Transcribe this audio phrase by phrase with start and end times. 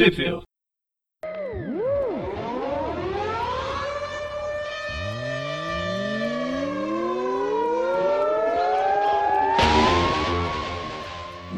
[0.00, 0.44] Sheffield.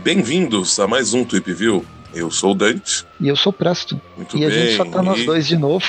[0.03, 1.87] Bem-vindos a mais um Tweep View.
[2.13, 3.07] Eu sou o Dante.
[3.21, 4.01] E eu sou o Presto.
[4.17, 4.49] Muito e bem.
[4.49, 5.87] a gente só tá nós e, dois de novo.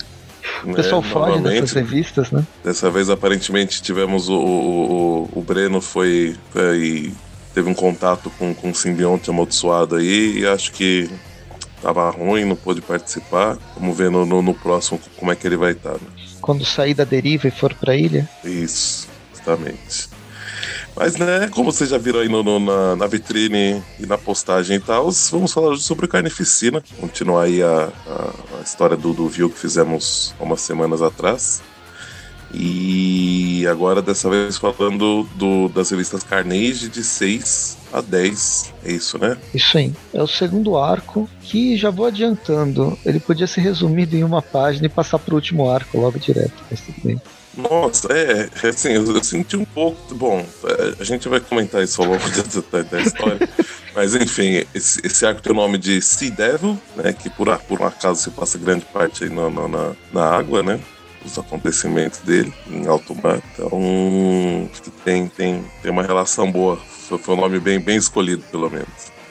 [0.64, 2.46] o pessoal né, foge novamente, dessas revistas, né?
[2.64, 7.12] Dessa vez, aparentemente, tivemos o, o, o, o Breno foi, foi-
[7.52, 11.10] teve um contato com, com o simbionte amaldiçoado aí e acho que
[11.84, 13.58] tava ruim, não pôde participar.
[13.78, 15.92] Vamos ver no, no, no próximo como é que ele vai estar.
[15.92, 16.08] né?
[16.40, 18.26] Quando sair da deriva e for pra ilha.
[18.42, 20.08] Isso, justamente.
[20.96, 24.76] Mas, né, como vocês já viram aí no, no- na, na vitrine e na postagem
[24.76, 26.82] e tal, vamos falar sobre carnificina.
[27.00, 31.62] Continuar aí a, a, a história do, do View que fizemos há umas semanas atrás.
[32.52, 38.72] E agora, dessa vez, falando do, das revistas Carnage de 6 a 10.
[38.84, 39.36] É isso, né?
[39.54, 39.92] Isso aí.
[40.12, 42.98] É o segundo arco, que já vou adiantando.
[43.06, 46.52] Ele podia ser resumido em uma página e passar pro último arco logo direto.
[46.70, 47.20] Mas tudo bem.
[47.56, 50.12] Nossa, é, é assim, eu, eu senti um pouco.
[50.14, 52.24] Bom, é, a gente vai comentar isso ao longo
[52.72, 53.48] da, da- história.
[53.94, 57.12] Mas enfim, esse, esse arco tem o nome de Sea Devil, né?
[57.12, 60.80] Que por, por um acaso se passa grande parte aí na, na- na água, né?
[61.24, 63.40] Os acontecimentos dele em alto mar.
[63.54, 66.76] Então, acho que tem, tem, tem uma relação boa.
[66.76, 68.88] Foi, foi um nome bem, bem escolhido, pelo menos.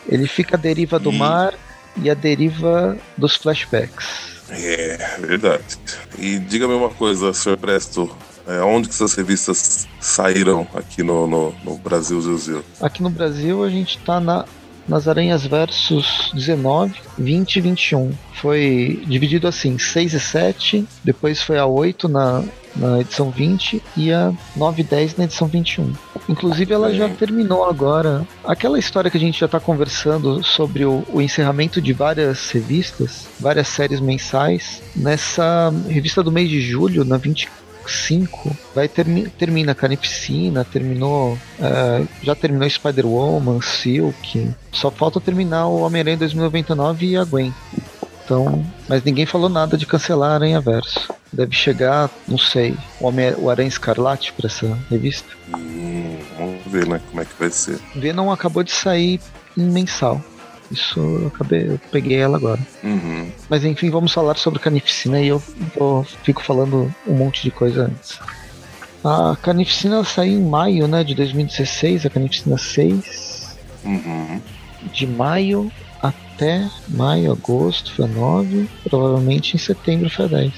[0.08, 1.54] Ele fica à deriva do E- mar
[1.96, 4.34] e à deriva dos flashbacks.
[4.50, 5.78] É, verdade.
[6.18, 7.58] E diga-me uma coisa, Sr.
[7.58, 8.10] Presto.
[8.46, 12.64] É, onde que essas revistas saíram aqui no, no, no Brasil, Zilzil?
[12.82, 14.46] Aqui no Brasil a gente tá na,
[14.88, 18.12] nas Aranhas Versus 19, 20 e 21.
[18.36, 22.44] Foi dividido assim, 6 e 7, depois foi a 8 na,
[22.76, 25.94] na edição 20 e a 9 e 10 na edição 21.
[26.28, 28.26] Inclusive ela já terminou agora.
[28.44, 33.28] Aquela história que a gente já tá conversando sobre o, o encerramento de várias revistas,
[33.40, 37.18] várias séries mensais, nessa revista do mês de julho, na
[37.86, 44.52] 25, vai termi termina Carnificina, terminou é, já terminou Spider-Woman, Silk.
[44.72, 47.54] Só falta terminar o Homem-Aranha 2099 e a Gwen.
[48.24, 51.14] Então, mas ninguém falou nada de cancelar a Aranha Verso.
[51.32, 55.28] Deve chegar, não sei, o, Homem o Aranha Escarlate para essa revista.
[55.56, 57.02] Hum, vamos ver, né?
[57.10, 57.80] Como é que vai ser.
[57.96, 59.20] Venom acabou de sair
[59.58, 60.22] em mensal.
[60.74, 62.60] Isso eu acabei, eu peguei ela agora.
[62.84, 63.32] Uhum.
[63.48, 65.42] Mas enfim, vamos falar sobre Carnificina e eu,
[65.76, 68.20] eu fico falando um monte de coisa antes.
[69.04, 73.56] A Carnificina saiu em maio né, de 2016, a Carnificina 6.
[73.86, 74.42] Uhum.
[74.92, 78.68] De maio até maio, agosto foi a 9.
[78.84, 80.54] Provavelmente em setembro foi a 10.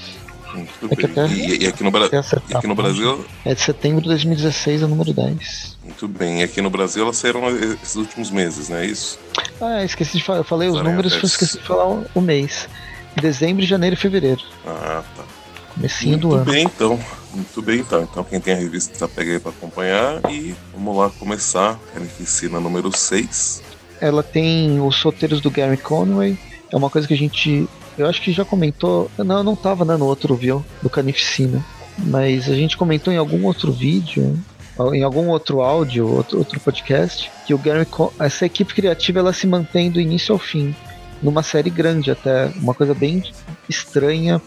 [0.56, 1.32] Muito É bem.
[1.32, 2.74] E, e aqui no, Bra- e aqui página.
[2.74, 5.76] Brasil, É de setembro de 2016 a número 10.
[5.84, 6.40] muito bem.
[6.40, 9.18] E aqui no Brasil elas saíram esses últimos meses, não é isso?
[9.60, 10.38] Ah, esqueci de falar.
[10.40, 11.26] Eu falei os números, Verso.
[11.26, 12.68] esqueci de falar o, o mês.
[13.20, 14.42] Dezembro, janeiro e fevereiro.
[14.66, 15.24] Ah, tá.
[15.74, 16.52] Comecinho do Muito ano.
[16.52, 17.00] bem, então.
[17.34, 18.02] Muito bem, então.
[18.02, 20.20] Então, quem tem a revista, pega aí pra acompanhar.
[20.30, 21.78] E vamos lá começar.
[21.92, 23.62] Carnificina número 6.
[24.00, 26.38] Ela tem os roteiros do Gary Conway.
[26.72, 27.68] É uma coisa que a gente.
[27.98, 29.10] Eu acho que já comentou.
[29.18, 31.64] Não, eu não tava né, no outro viu do Canificina.
[31.98, 34.38] Mas a gente comentou em algum outro vídeo,
[34.92, 37.86] em algum outro áudio, outro, outro podcast, que o Gary
[38.20, 40.74] essa equipe criativa ela se mantém do início ao fim.
[41.22, 42.52] Numa série grande até.
[42.56, 43.22] Uma coisa bem
[43.68, 44.40] estranha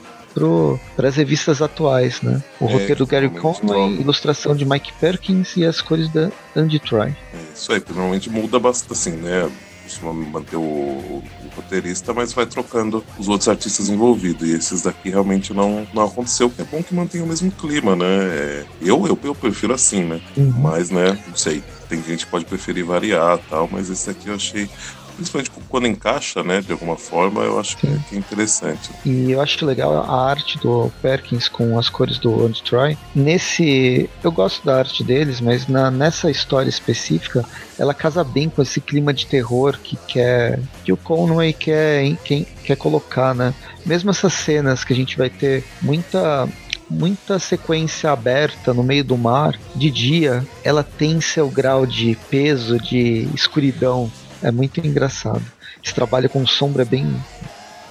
[0.96, 2.42] para as revistas atuais, né?
[2.60, 3.92] O É, roteiro do Gary nova.
[3.94, 7.16] ilustração de Mike Perkins e as cores da Andy Try.
[7.34, 9.50] É isso aí, porque normalmente muda bastante, assim, né?
[9.90, 11.24] Costuma manter o, o
[11.56, 14.48] roteirista, mas vai trocando os outros artistas envolvidos.
[14.48, 16.52] E esses daqui realmente não, não aconteceu.
[16.60, 18.06] É bom que mantenha o mesmo clima, né?
[18.06, 20.22] É, eu, eu, eu prefiro assim, né?
[20.60, 21.64] Mas, né, não sei.
[21.90, 24.70] Tem gente que pode preferir variar tal, mas esse aqui eu achei.
[25.20, 28.90] Principalmente quando encaixa, né, de alguma forma, eu acho que é, que é interessante.
[29.06, 32.98] E eu acho legal a arte do Perkins com as cores do Andy Try.
[33.14, 34.10] Nesse.
[34.24, 37.44] Eu gosto da arte deles, mas na, nessa história específica,
[37.78, 40.60] ela casa bem com esse clima de terror que quer.
[40.86, 43.54] que o Conway quer, quer, quer colocar, né?
[43.86, 46.48] Mesmo essas cenas que a gente vai ter muita.
[46.92, 52.80] Muita sequência aberta no meio do mar, de dia, ela tem seu grau de peso,
[52.80, 54.12] de escuridão.
[54.42, 55.44] É muito engraçado.
[55.84, 57.06] Esse trabalho com sombra é bem,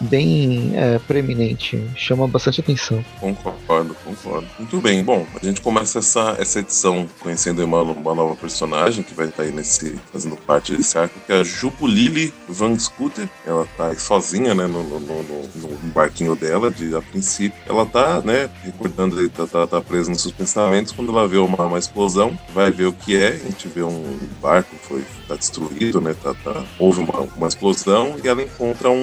[0.01, 3.05] bem é, preeminente, chama bastante atenção.
[3.21, 4.47] Concordo, concordo.
[4.59, 9.15] Muito bem, bom, a gente começa essa, essa edição conhecendo uma, uma nova personagem que
[9.15, 13.29] vai estar aí nesse, fazendo parte desse arco, que é a Jupulili Van Scooter.
[13.47, 17.59] Ela tá aí sozinha, né, no, no, no, no barquinho dela, de, a princípio.
[17.67, 20.93] Ela tá, né, recordando, aí, tá, tá, tá presa nos seus pensamentos.
[20.93, 23.29] Quando ela vê uma, uma explosão, vai ver o que é.
[23.29, 26.17] A gente vê um barco foi tá destruído, né?
[26.23, 28.95] Tá, tá, houve uma, uma explosão e ela encontra um,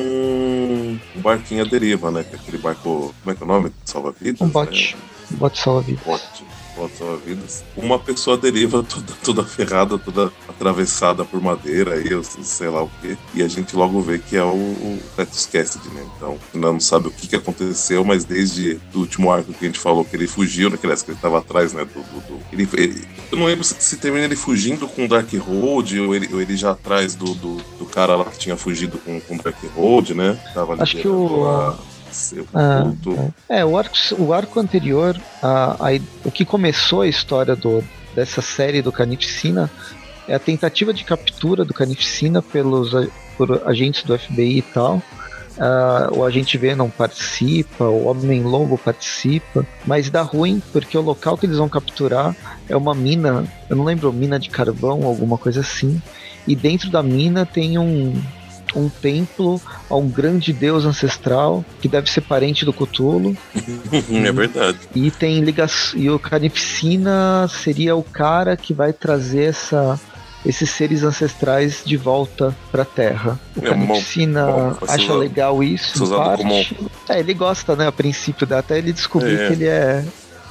[0.86, 2.24] um barquinho à deriva, né?
[2.24, 3.14] Que é aquele barco.
[3.24, 3.72] Como é que é o nome?
[3.84, 4.42] Salva-vidas?
[4.42, 4.96] Um bote.
[4.96, 5.38] Né?
[5.38, 6.04] Bote salva-vidas.
[6.04, 6.46] Bote
[6.98, 7.64] salva-vidas.
[7.76, 13.18] Uma pessoa deriva toda, toda ferrada, toda atravessada por madeira e sei lá o que.
[13.34, 16.06] E a gente logo vê que é o, o Fetus Cassidy, né?
[16.16, 19.68] Então, ainda não sabe o que, que aconteceu, mas desde o último arco que a
[19.68, 20.78] gente falou que ele fugiu, né?
[20.78, 21.86] Que ele estava atrás, né?
[21.86, 22.40] Do, do, do...
[22.52, 26.16] Ele, ele, eu não lembro se, se, termina ele fugindo com o Dark Road ou
[26.16, 29.36] ele, ou ele já atrás do, do, do, cara lá que tinha fugido com, com
[29.36, 30.40] o Dark Road, né?
[30.54, 31.48] Tava Acho que o.
[31.48, 31.95] A
[32.54, 32.92] ah,
[33.50, 37.84] é, o arco, o arco anterior, a, a, o que começou a história do,
[38.16, 39.70] dessa série do Carnificina
[40.28, 42.92] é a tentativa de captura do Carnificina pelos
[43.38, 45.02] por agentes do FBI e tal.
[45.58, 51.38] Uh, o agente V não participa, o Homem-Lobo participa, mas dá ruim porque o local
[51.38, 52.36] que eles vão capturar
[52.68, 56.02] é uma mina, eu não lembro, mina de carvão, alguma coisa assim,
[56.46, 58.22] e dentro da mina tem um,
[58.76, 63.36] um templo a um grande deus ancestral que deve ser parente do Cthulhu.
[64.12, 64.80] é verdade.
[64.94, 66.00] E tem ligação.
[66.00, 70.00] E o Carnificina seria o cara que vai trazer essa
[70.46, 73.40] esses seres ancestrais de volta para a Terra.
[73.56, 76.44] O é, Carnificina acha legal isso, parte.
[76.44, 76.92] Como...
[77.10, 79.48] É, ele gosta, né, a princípio, até ele descobrir é.
[79.48, 80.06] que ele é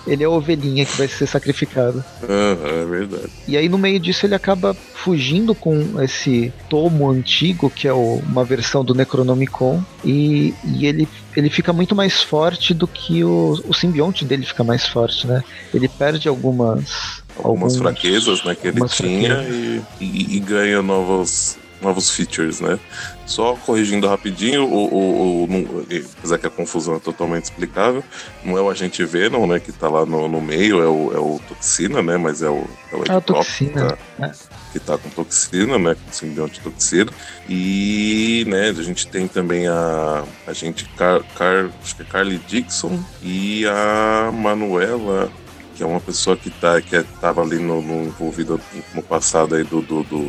[0.06, 2.04] ele é a ovelhinha que vai ser sacrificada.
[2.22, 3.30] Uhum, é verdade.
[3.46, 8.22] E aí no meio disso ele acaba fugindo com esse tomo antigo, que é o,
[8.26, 13.60] uma versão do Necronomicon, e, e ele, ele fica muito mais forte do que o,
[13.66, 15.42] o simbionte dele fica mais forte, né?
[15.72, 21.58] Ele perde algumas algumas alguns, fraquezas né, que ele tinha e, e, e, ganha novos,
[21.82, 22.78] novos features, né?
[23.26, 25.86] Só corrigindo rapidinho, o, o, o,
[26.18, 28.04] apesar que a confusão é totalmente explicável,
[28.44, 31.18] não é o agente Venom, né, que tá lá no, no meio, é o, é
[31.18, 33.96] o Toxina, né, mas é o, é o é toxina.
[34.18, 34.32] Tá, é.
[34.72, 37.10] que tá com Toxina, né, com simbionte Toxina.
[37.48, 42.38] E, né, a gente tem também a, a gente, Car, Car, acho que é Carly
[42.38, 45.32] Dixon e a Manuela,
[45.74, 48.58] que é uma pessoa que tá que estava ali no, no envolvida
[48.94, 50.28] no passado aí do, do, do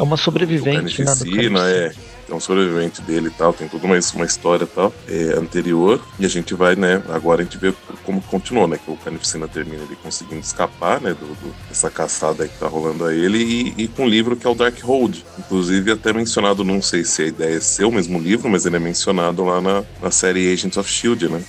[0.00, 1.12] é uma sobrevivente, né?
[1.70, 1.92] É.
[2.30, 6.00] É um sobrevivente dele e tal, tem toda uma, uma história tal, é, anterior.
[6.16, 7.02] E a gente vai, né?
[7.08, 7.74] Agora a gente vê
[8.04, 8.78] como continuou, né?
[8.82, 11.10] Que o Carnificina termina ele conseguindo escapar, né?
[11.12, 13.38] Do, do, dessa caçada que tá rolando a ele.
[13.38, 15.18] E, e, com um livro que é o Dark Hold.
[15.40, 18.76] Inclusive, até mencionado, não sei se a ideia é ser o mesmo livro, mas ele
[18.76, 21.42] é mencionado lá na, na série Agents of Shield, né?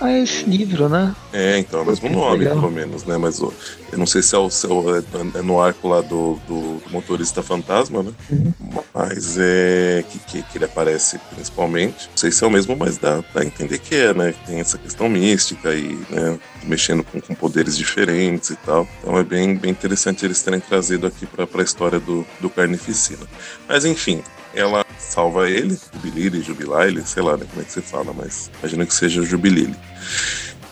[0.00, 1.14] Ah, é esse livro, né?
[1.32, 2.56] É, então, é o mesmo nome, legal.
[2.56, 3.16] pelo menos, né?
[3.16, 3.52] Mas eu
[3.96, 7.42] não sei se é, o, se é, é no arco lá do, do, do motorista
[7.42, 8.12] fantasma, né?
[8.30, 8.52] Uhum.
[8.94, 12.08] Mas é que, que, que, ele aparece principalmente.
[12.10, 14.34] Não sei se é o mesmo, mas dá, dá a entender que é, né?
[14.46, 16.38] Tem essa questão mística e, né?
[16.64, 18.86] Mexendo com, com poderes diferentes e tal.
[19.00, 23.26] Então é bem, bem interessante eles terem trazido aqui para a história do, do Carnificina.
[23.66, 24.22] Mas enfim,
[24.54, 28.86] ela salva ele, Jubilile, Jubilaile, sei lá né, como é que você fala, mas imagino
[28.86, 29.74] que seja Jubilile.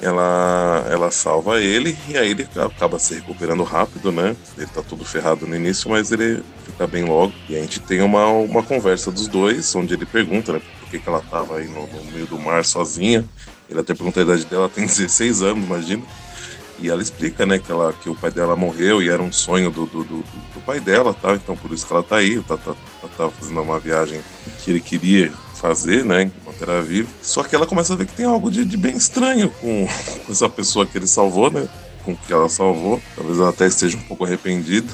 [0.00, 4.36] Ela, ela salva ele e aí ele acaba se recuperando rápido, né?
[4.58, 7.32] Ele tá todo ferrado no início, mas ele fica bem logo.
[7.48, 10.98] E a gente tem uma, uma conversa dos dois, onde ele pergunta, né, por que,
[10.98, 13.24] que ela tava aí no, no meio do mar sozinha.
[13.70, 16.02] Ele até pergunta a idade dela, tem 16 anos, imagina.
[16.78, 19.70] E ela explica, né, que, ela, que o pai dela morreu e era um sonho
[19.70, 21.34] do, do, do, do pai dela, tá?
[21.34, 24.20] Então por isso que ela tá aí, tá, tá, tá, tá fazendo uma viagem
[24.58, 27.08] que ele queria fazer, né, enquanto era vivo.
[27.22, 29.86] Só que ela começa a ver que tem algo de, de bem estranho com,
[30.26, 31.68] com essa pessoa que ele salvou, né?
[32.04, 33.00] Com que ela salvou.
[33.16, 34.92] Talvez ela até esteja um pouco arrependida.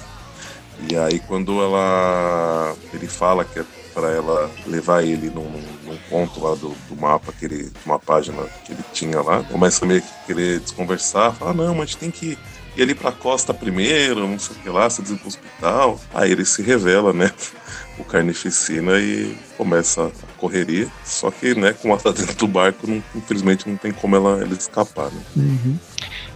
[0.89, 5.51] E aí quando ela ele fala que é para ela levar ele num,
[5.91, 9.85] num ponto lá do, do, mapa, que ele, uma página que ele tinha lá, começa
[9.85, 12.39] meio que querer desconversar, fala, não, mas a gente tem que
[12.77, 16.01] ir ali pra costa primeiro, não sei o que lá, se ir pro hospital.
[16.15, 17.31] Aí ele se revela, né?
[17.99, 20.89] O Carnificina e começa a correria.
[21.05, 24.43] Só que, né, como ela tá dentro do barco, não, infelizmente não tem como ela,
[24.43, 25.23] ela escapar, né?
[25.37, 25.79] Uhum.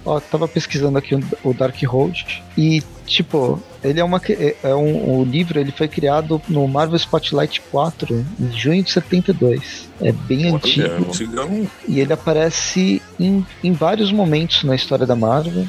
[0.05, 4.21] Ó, tava pesquisando aqui o Dark Road e, tipo, ele é uma.
[4.29, 8.91] É, é um, o livro ele foi criado no Marvel Spotlight 4 em junho de
[8.91, 9.89] 72.
[10.03, 11.33] É bem Olha, antigo.
[11.51, 11.67] É.
[11.89, 15.67] E ele aparece em, em vários momentos na história da Marvel.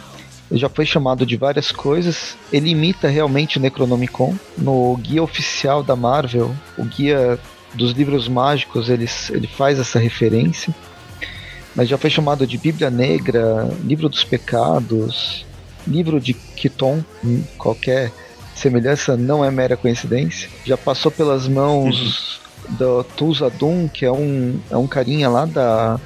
[0.51, 2.35] Ele já foi chamado de várias coisas.
[2.51, 4.35] Ele imita realmente o Necronomicon.
[4.57, 7.39] No guia oficial da Marvel, o guia
[7.73, 10.73] dos livros mágicos, ele, ele faz essa referência
[11.75, 15.45] mas já foi chamado de Bíblia Negra, Livro dos Pecados,
[15.85, 18.11] Livro de Kiton, hum, qualquer
[18.55, 20.49] semelhança não é mera coincidência.
[20.63, 22.39] Já passou pelas mãos
[22.69, 22.75] uhum.
[22.75, 25.99] do Tulsa Doom, que é um, é um carinha lá da,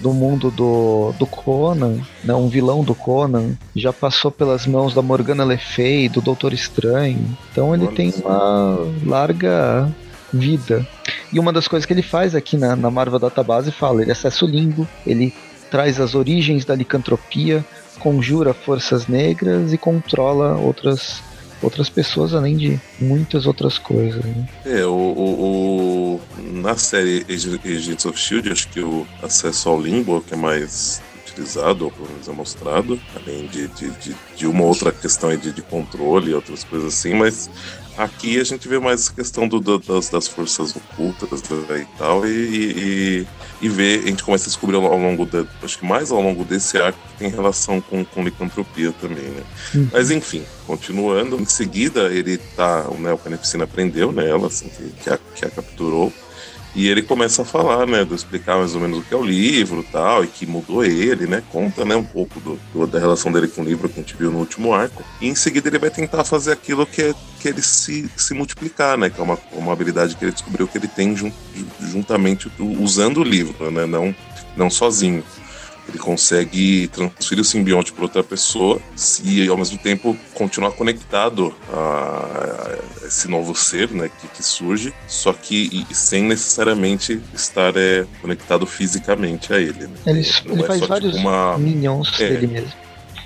[0.00, 5.00] do mundo do, do Conan, né, um vilão do Conan, já passou pelas mãos da
[5.00, 7.24] Morgana Le Fay, do Doutor Estranho.
[7.50, 8.76] Então ele tem uma
[9.06, 9.88] larga
[10.32, 10.86] vida.
[11.32, 14.44] E uma das coisas que ele faz aqui na, na Marvel Database fala, ele acessa
[14.44, 15.32] o limbo, ele
[15.70, 17.64] traz as origens da licantropia,
[17.98, 21.22] conjura forças negras e controla outras
[21.62, 24.22] outras pessoas, além de muitas outras coisas.
[24.24, 24.48] Né?
[24.66, 26.20] É, o, o, o,
[26.54, 31.00] na série Agents of Shield, acho que o acesso ao limbo que é mais
[31.32, 35.52] utilizado, ou pelo menos é mostrado, além de, de, de, de uma outra questão de,
[35.52, 37.48] de controle e outras coisas assim, mas
[37.96, 41.98] Aqui a gente vê mais a questão do, do, das, das, forças ocultas né, e
[41.98, 43.26] tal, e, e,
[43.60, 45.28] e vê, a gente começa a descobrir ao, longo,
[45.62, 49.42] acho que mais ao longo desse arco, que tem relação com, com licantropia também, né?
[49.74, 49.88] Uhum.
[49.92, 55.10] Mas enfim, continuando, em seguida ele tá, né, o Carnificina prendeu nela, assim, que, que,
[55.10, 56.12] a, que a capturou,
[56.74, 59.22] e ele começa a falar, né, de explicar mais ou menos o que é o
[59.22, 63.30] livro tal, e que mudou ele, né, conta, né, um pouco do, do, da relação
[63.30, 65.04] dele com o livro que a gente viu no último arco.
[65.20, 68.96] E em seguida ele vai tentar fazer aquilo que é que ele se, se multiplicar,
[68.96, 71.32] né, que é uma, uma habilidade que ele descobriu que ele tem jun,
[71.80, 74.14] juntamente usando o livro, né, não,
[74.56, 75.22] não sozinho.
[75.88, 78.80] Ele consegue transferir o simbionte para outra pessoa
[79.24, 85.32] e, ao mesmo tempo, continuar conectado a esse novo ser né, que, que surge, só
[85.32, 89.86] que sem necessariamente estar é, conectado fisicamente a ele.
[89.86, 89.94] Né?
[90.06, 91.58] Ele, ele é faz vários tipo, uma...
[91.58, 92.72] minions é, dele mesmo.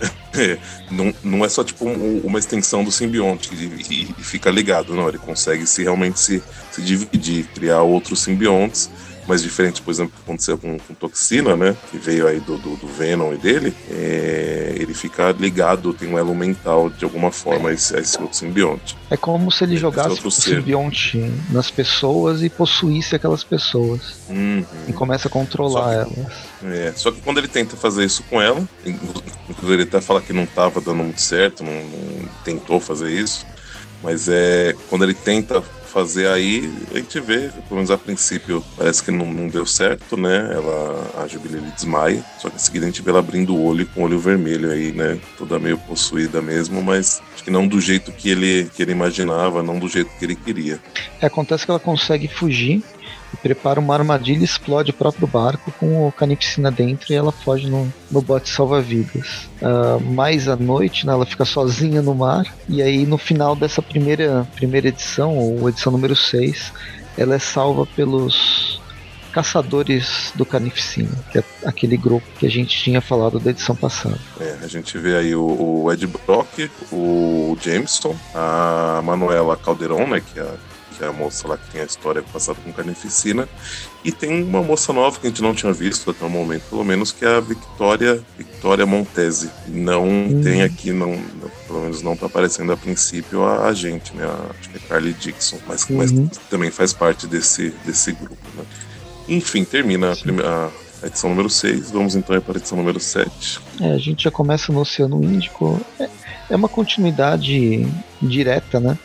[0.38, 0.58] É,
[0.90, 4.94] não, não é só tipo um, uma extensão do simbionte e, e, e, fica ligado,
[4.94, 5.08] não.
[5.08, 8.90] Ele consegue se realmente se, se dividir, criar outros simbiontes
[9.26, 11.76] mais diferente, por exemplo, que aconteceu com, com Toxina, né?
[11.90, 13.75] Que veio aí do, do, do Venom e dele.
[13.90, 18.21] É, ele fica ligado, tem um elo mental de alguma forma a esse, a esse
[18.21, 18.97] outro simbionte.
[19.11, 21.18] É como se ele jogasse o simbionte
[21.50, 24.16] nas pessoas e possuísse aquelas pessoas.
[24.28, 24.64] Uhum.
[24.88, 26.33] E começa a controlar que, elas.
[26.64, 30.33] É, só que quando ele tenta fazer isso com ela, inclusive ele até fala que
[30.33, 33.47] não estava dando muito certo, não, não tentou fazer isso.
[34.02, 35.62] Mas é quando ele tenta
[35.97, 40.15] fazer aí, a gente vê, pelo menos a princípio, parece que não, não deu certo,
[40.15, 40.50] né?
[40.53, 43.87] Ela, a Jubilee desmaia, só que em seguida a gente vê ela abrindo o olho
[43.87, 45.19] com o olho vermelho aí, né?
[45.38, 49.62] Toda meio possuída mesmo, mas acho que não do jeito que ele, que ele imaginava,
[49.62, 50.79] não do jeito que ele queria.
[51.19, 52.83] É, acontece que ela consegue fugir
[53.37, 57.69] prepara uma armadilha e explode o próprio barco com o Canipsina dentro e ela foge
[57.69, 59.49] no, no bote salva-vidas.
[59.61, 63.81] Uh, mais à noite, né, ela fica sozinha no mar e aí no final dessa
[63.81, 66.73] primeira, primeira edição, ou edição número 6,
[67.16, 68.81] ela é salva pelos
[69.37, 74.19] Caçadores do Carnificina, que é aquele grupo que a gente tinha falado da edição passada.
[74.40, 80.23] É, a gente vê aí o, o Ed Brock, o Jameson, a Manuela Calderon, né,
[80.23, 80.55] que é a
[80.97, 83.49] que é a moça lá que tem a história passada com carnificina.
[84.05, 86.85] E tem uma moça nova que a gente não tinha visto até o momento, pelo
[86.85, 89.50] menos, que é a Victoria, Victoria Montese.
[89.69, 90.41] Não hum.
[90.43, 91.21] tem aqui, não,
[91.67, 94.25] pelo menos não tá aparecendo a princípio a, a gente, né?
[94.25, 95.97] A, acho que é Carly Dixon, mas, uhum.
[95.97, 96.12] mas
[96.49, 98.65] também faz parte desse, desse grupo, né?
[99.29, 100.71] Enfim, termina a, primeira,
[101.03, 101.91] a edição número 6.
[101.91, 103.61] Vamos então para a edição número 7.
[103.81, 105.81] É, a gente já começa no Oceano Índico.
[105.99, 106.09] É,
[106.50, 107.87] é uma continuidade
[108.23, 108.97] direta, né?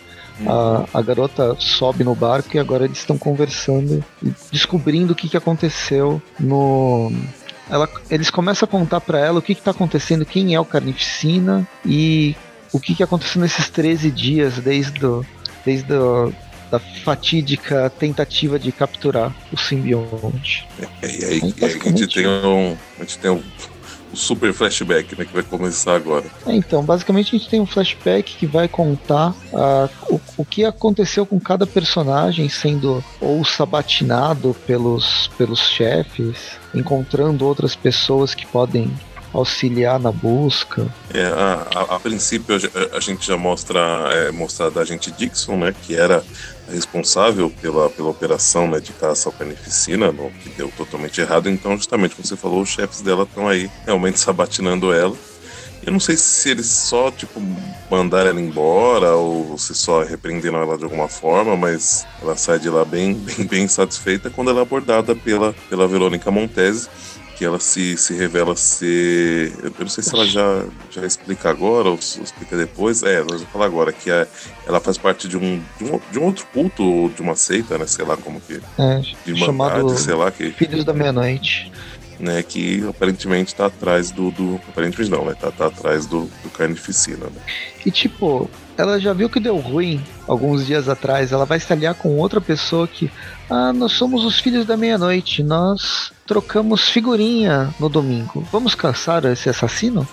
[0.46, 5.30] A, a garota sobe no barco e agora eles estão conversando e descobrindo o que,
[5.30, 7.12] que aconteceu no.
[7.70, 11.68] Ela, eles começam a contar para ela o que está acontecendo, quem é o Carnificina
[11.86, 12.36] e
[12.74, 15.26] o que, que aconteceu nesses 13 dias desde, do,
[15.66, 16.34] desde do,
[16.72, 20.68] da fatídica tentativa de capturar o simbionte.
[21.02, 23.44] É, e aí, então, aí a, gente tem um, a gente tem um
[24.12, 26.25] o super flashback, né, que vai começar agora.
[26.46, 30.65] É, então, basicamente a gente tem um flashback que vai contar uh, o, o que
[30.65, 38.91] aconteceu com cada personagem sendo ou sabatinado pelos, pelos chefes, encontrando outras pessoas que podem
[39.34, 40.86] auxiliar na busca.
[41.13, 43.80] É, a, a, a princípio a, a, gente já mostra
[44.12, 46.24] é, mostra da gente Dixon, né, que era
[46.72, 51.50] responsável pela, pela operação né, de caça ao carnificina, no, que deu totalmente errado.
[51.50, 55.16] Então, justamente como você falou, os chefes dela estão aí realmente sabatinando ela.
[55.84, 57.42] Eu não sei se eles só, tipo,
[57.90, 62.70] mandaram ela embora ou se só repreenderam ela de alguma forma, mas ela sai de
[62.70, 66.88] lá bem, bem, bem satisfeita quando ela é abordada pela, pela Verônica Montese
[67.42, 69.52] que ela se, se revela ser.
[69.64, 73.02] Eu não sei se ela já, já explica agora ou, explica depois.
[73.02, 74.28] É, nós vamos falar agora, que é,
[74.68, 77.80] ela faz parte de um, de um, de um outro culto, ou de uma seita,
[77.80, 77.88] né?
[77.88, 78.62] Sei lá como que.
[78.78, 80.52] É, de chamado sei lá que.
[80.52, 81.72] Filhos da Meia-Noite.
[82.22, 86.50] Né, que aparentemente tá atrás do, do aparentemente não, né, tá, tá atrás do, do
[86.50, 87.42] carnificina, né.
[87.86, 91.32] E tipo, ela já viu que deu ruim alguns dias atrás.
[91.32, 93.12] Ela vai se aliar com outra pessoa que.
[93.50, 95.44] Ah, nós somos os filhos da meia-noite.
[95.44, 98.48] Nós trocamos figurinha no domingo.
[98.51, 100.08] Vamos caçar esse assassino?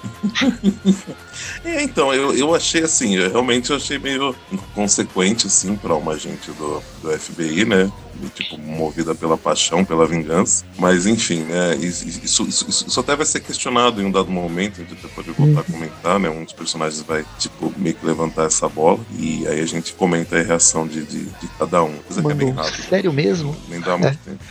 [1.64, 6.12] é, então, eu, eu achei assim, eu realmente eu achei meio inconsequente, assim, para uma
[6.12, 7.90] agente do, do FBI, né?
[8.34, 10.64] Tipo, movida pela paixão, pela vingança.
[10.78, 14.84] Mas, enfim, né, isso, isso, isso, até vai ser questionado em um dado momento, a
[14.84, 16.28] gente até pode voltar a comentar, né?
[16.28, 20.38] Um dos personagens vai, tipo, meio que levantar essa bola e aí a gente comenta
[20.38, 21.94] a reação de, de, de cada um.
[22.16, 22.88] Mano, é bem rápido.
[22.88, 23.56] Sério mesmo?
[23.68, 24.30] Nem dá muito é.
[24.30, 24.44] tempo.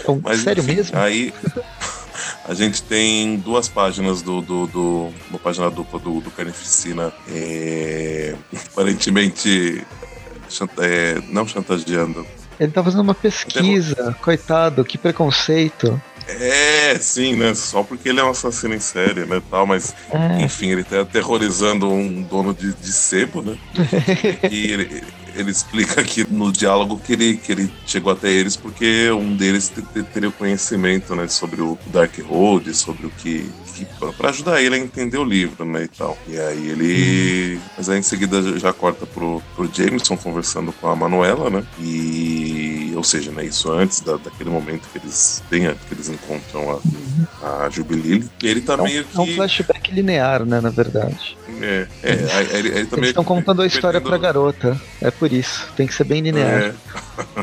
[0.00, 0.98] Então, Mas, sério enfim, mesmo?
[0.98, 1.32] Aí.
[2.46, 8.36] A gente tem duas páginas do, do, do uma página dupla do, do Carnificina, é,
[8.70, 9.84] aparentemente
[10.78, 12.26] é, não chantageando,
[12.58, 16.00] ele tá fazendo uma pesquisa, coitado, que preconceito.
[16.26, 17.54] É, sim, né?
[17.54, 19.42] Só porque ele é um assassino em série, né?
[19.50, 20.42] Tal, mas, é.
[20.42, 23.58] enfim, ele tá aterrorizando um dono de, de sebo, né?
[24.50, 29.10] e ele, ele explica aqui no diálogo que ele, que ele chegou até eles porque
[29.10, 29.70] um deles
[30.12, 31.28] teria conhecimento, né?
[31.28, 33.50] Sobre o Dark Road, sobre o que
[34.16, 36.16] para ajudar ele a entender o livro, né, e tal.
[36.28, 40.94] E aí ele, mas aí em seguida já corta pro, pro Jameson conversando com a
[40.94, 41.64] Manuela, né?
[41.80, 42.33] E
[42.96, 46.80] ou seja, né, isso antes da, daquele momento que eles têm, que eles encontram
[47.42, 48.24] a, a Jubilee.
[48.42, 51.36] Ele tá é um, meio que é um flashback linear, né, na verdade.
[51.60, 54.20] É, é, ele, ele tá Eles estão contando a história perdendo...
[54.20, 54.80] pra garota.
[55.00, 55.68] É por isso.
[55.76, 56.62] Tem que ser bem linear.
[56.62, 56.74] É.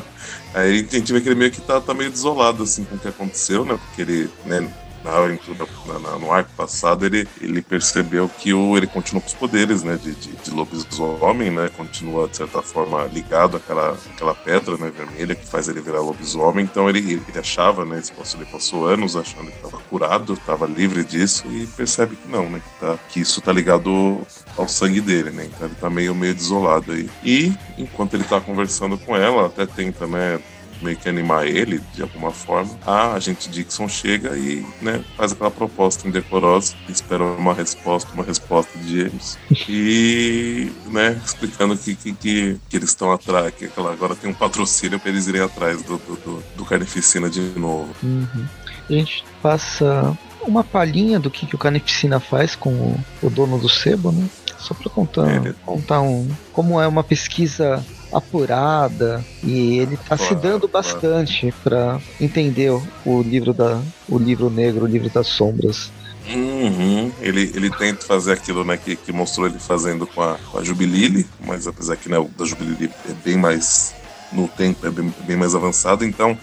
[0.54, 3.00] Aí a gente vê que ele meio que tá, tá meio desolado assim com o
[3.00, 3.80] que aconteceu, né?
[3.86, 4.68] Porque ele, né,
[5.04, 5.68] na aventura
[6.00, 9.98] na, no arco passado, ele, ele percebeu que o, ele continua com os poderes, né,
[9.98, 15.36] de, de, de lobisomem, né, continua de certa forma ligado àquela, àquela pedra, né, vermelha
[15.36, 18.02] que faz ele virar lobisomem, então ele, ele achava, né,
[18.36, 22.60] ele passou anos achando que estava curado, estava livre disso e percebe que não, né,
[22.60, 24.22] que, tá, que isso tá ligado
[24.58, 27.10] ao sangue dele, né, então ele tá meio, meio desolado aí.
[27.24, 30.40] E, enquanto ele tá conversando com ela, até tenta, né,
[30.82, 32.72] meio que animar ele de alguma forma.
[32.86, 38.78] A agente Dixon chega e né, faz aquela proposta indecorosa, espera uma resposta, uma resposta
[38.80, 39.38] de James.
[39.68, 45.00] E né, explicando que, que, que, que eles estão atrás, que agora tem um patrocínio
[45.00, 47.90] para eles irem atrás do, do, do, do Carnificina de novo.
[48.04, 48.46] Uhum.
[48.90, 53.58] A gente passa uma palhinha do que, que o Carnificina faz com o, o dono
[53.58, 54.28] do sebo, né?
[54.58, 60.36] Só para contar, é, contar um, como é uma pesquisa apurada e ele está se
[60.36, 62.72] dando bastante para entender
[63.06, 65.92] o livro da o livro negro, o livro das sombras.
[66.28, 67.12] Uhum.
[67.20, 70.64] Ele, ele tenta fazer aquilo né, que, que mostrou ele fazendo com a, com a
[70.64, 73.94] Jubilile, mas apesar que né, o da Jubilile é bem mais
[74.32, 76.38] no tempo, é bem, bem mais avançado, então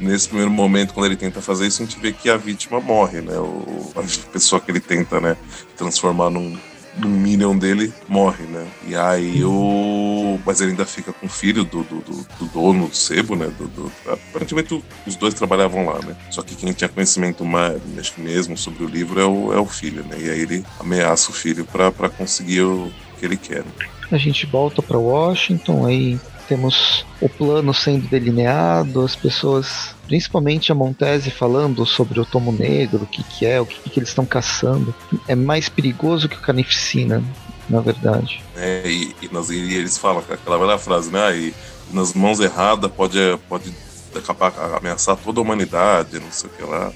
[0.00, 3.20] nesse primeiro momento, quando ele tenta fazer isso, a gente vê que a vítima morre,
[3.20, 3.36] né?
[3.38, 5.36] O, a pessoa que ele tenta, né,
[5.76, 6.58] transformar num,
[6.96, 8.66] do Minion dele morre, né?
[8.86, 10.38] E aí o.
[10.44, 13.46] Mas ele ainda fica com o filho do, do, do, do dono do sebo, né?
[13.58, 13.92] Do, do...
[14.06, 16.16] Aparentemente os dois trabalhavam lá, né?
[16.30, 17.80] Só que quem tinha conhecimento mais,
[18.16, 20.16] mesmo sobre o livro é o, é o filho, né?
[20.20, 23.64] E aí ele ameaça o filho para conseguir o que ele quer.
[24.10, 30.74] A gente volta para Washington, aí temos o plano sendo delineado, as pessoas, principalmente a
[30.74, 34.26] Montese, falando sobre o tomo negro, o que, que é, o que, que eles estão
[34.26, 34.94] caçando.
[35.26, 37.22] É mais perigoso que o Carnificina,
[37.68, 38.42] na verdade.
[38.56, 41.36] É, e, e, nas, e eles falam aquela velha frase, né?
[41.36, 41.54] E
[41.92, 43.72] nas mãos erradas pode, pode
[44.14, 46.92] acabar, ameaçar toda a humanidade, não sei o que lá.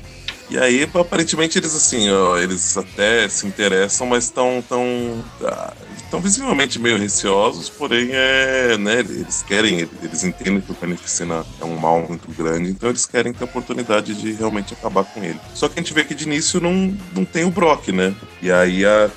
[0.50, 5.22] E aí, aparentemente, eles assim, ó, eles até se interessam, mas estão tão,
[6.10, 11.64] tão visivelmente meio receosos, porém é, né, eles querem, eles entendem que o Carnificina é
[11.64, 15.40] um mal muito grande, então eles querem ter a oportunidade de realmente acabar com ele.
[15.54, 18.14] Só que a gente vê que de início não, não tem o Brock, né?
[18.42, 19.10] E aí a,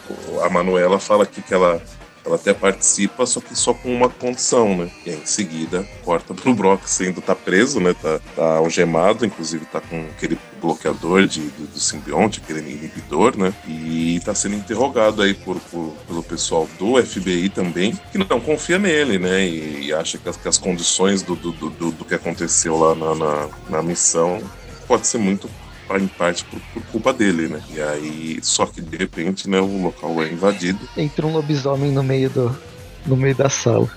[0.44, 1.82] a Manuela fala aqui que ela
[2.26, 4.92] ela até participa, só que só com uma condição, né?
[5.06, 7.94] E aí, em seguida, corta pro Brock sendo tá preso, né?
[7.94, 13.54] Tá, tá algemado, inclusive tá com aquele bloqueador de, do, do simbionte, aquele inibidor, né?
[13.68, 18.78] E tá sendo interrogado aí por, por, pelo pessoal do FBI também, que não confia
[18.78, 19.46] nele, né?
[19.46, 22.94] E, e acha que as, que as condições do, do, do, do, que aconteceu lá
[22.94, 24.42] na, na, na missão
[24.86, 25.50] pode ser muito
[25.98, 27.62] em parte por, por, culpa dele, né?
[27.70, 30.80] E aí, só que de repente, né, o local é invadido.
[30.98, 32.58] Entra um lobisomem no meio do
[33.06, 33.90] no meio da sala.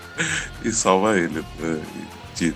[0.64, 1.44] e salva ele.
[1.58, 1.80] Né?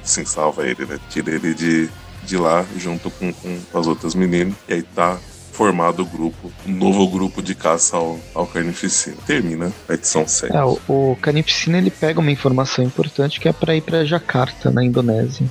[0.02, 0.98] sim, salva ele, né?
[1.10, 1.90] Tira ele de,
[2.24, 4.54] de lá junto com, com as outras meninas.
[4.68, 5.18] E aí tá
[5.56, 9.16] formado o grupo, um novo grupo de caça ao, ao Carnificina.
[9.26, 10.54] Termina a edição 7.
[10.54, 14.70] É, o, o Carnificina ele pega uma informação importante que é para ir para Jakarta,
[14.70, 15.50] na Indonésia.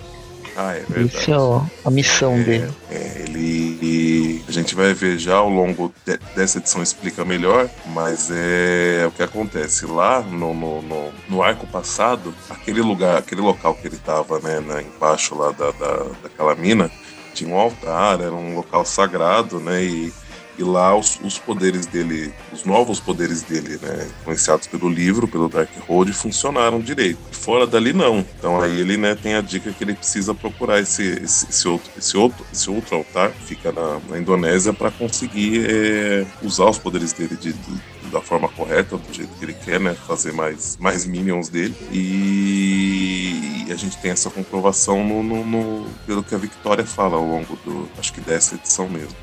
[0.55, 1.17] Ah, é verdade.
[1.17, 2.71] Essa é a missão é, dele.
[2.89, 4.41] É, ele.
[4.47, 9.11] A gente vai ver já ao longo de, dessa edição explica melhor, mas é o
[9.11, 9.85] que acontece.
[9.85, 14.61] Lá no, no, no, no arco passado, aquele lugar, aquele local que ele tava, né,
[14.61, 16.89] na, embaixo lá da, da, daquela mina,
[17.35, 19.83] tinha um altar, era um local sagrado, né?
[19.83, 20.13] E
[20.57, 25.49] e lá os, os, poderes dele, os novos poderes dele, né, influenciados pelo livro, pelo
[25.49, 27.19] Dark Road, funcionaram direito.
[27.31, 28.25] Fora dali não.
[28.37, 31.91] Então aí ele, né, tem a dica que ele precisa procurar esse, esse, esse outro,
[31.97, 36.77] esse outro, esse outro altar que fica na, na Indonésia para conseguir é, usar os
[36.77, 39.93] poderes dele de, de da forma correta, do jeito que ele quer, né?
[40.07, 41.75] Fazer mais, mais minions dele.
[41.91, 47.25] E, a gente tem essa comprovação no, no, no, pelo que a Victoria fala ao
[47.25, 47.87] longo do.
[47.97, 49.15] Acho que dessa edição mesmo.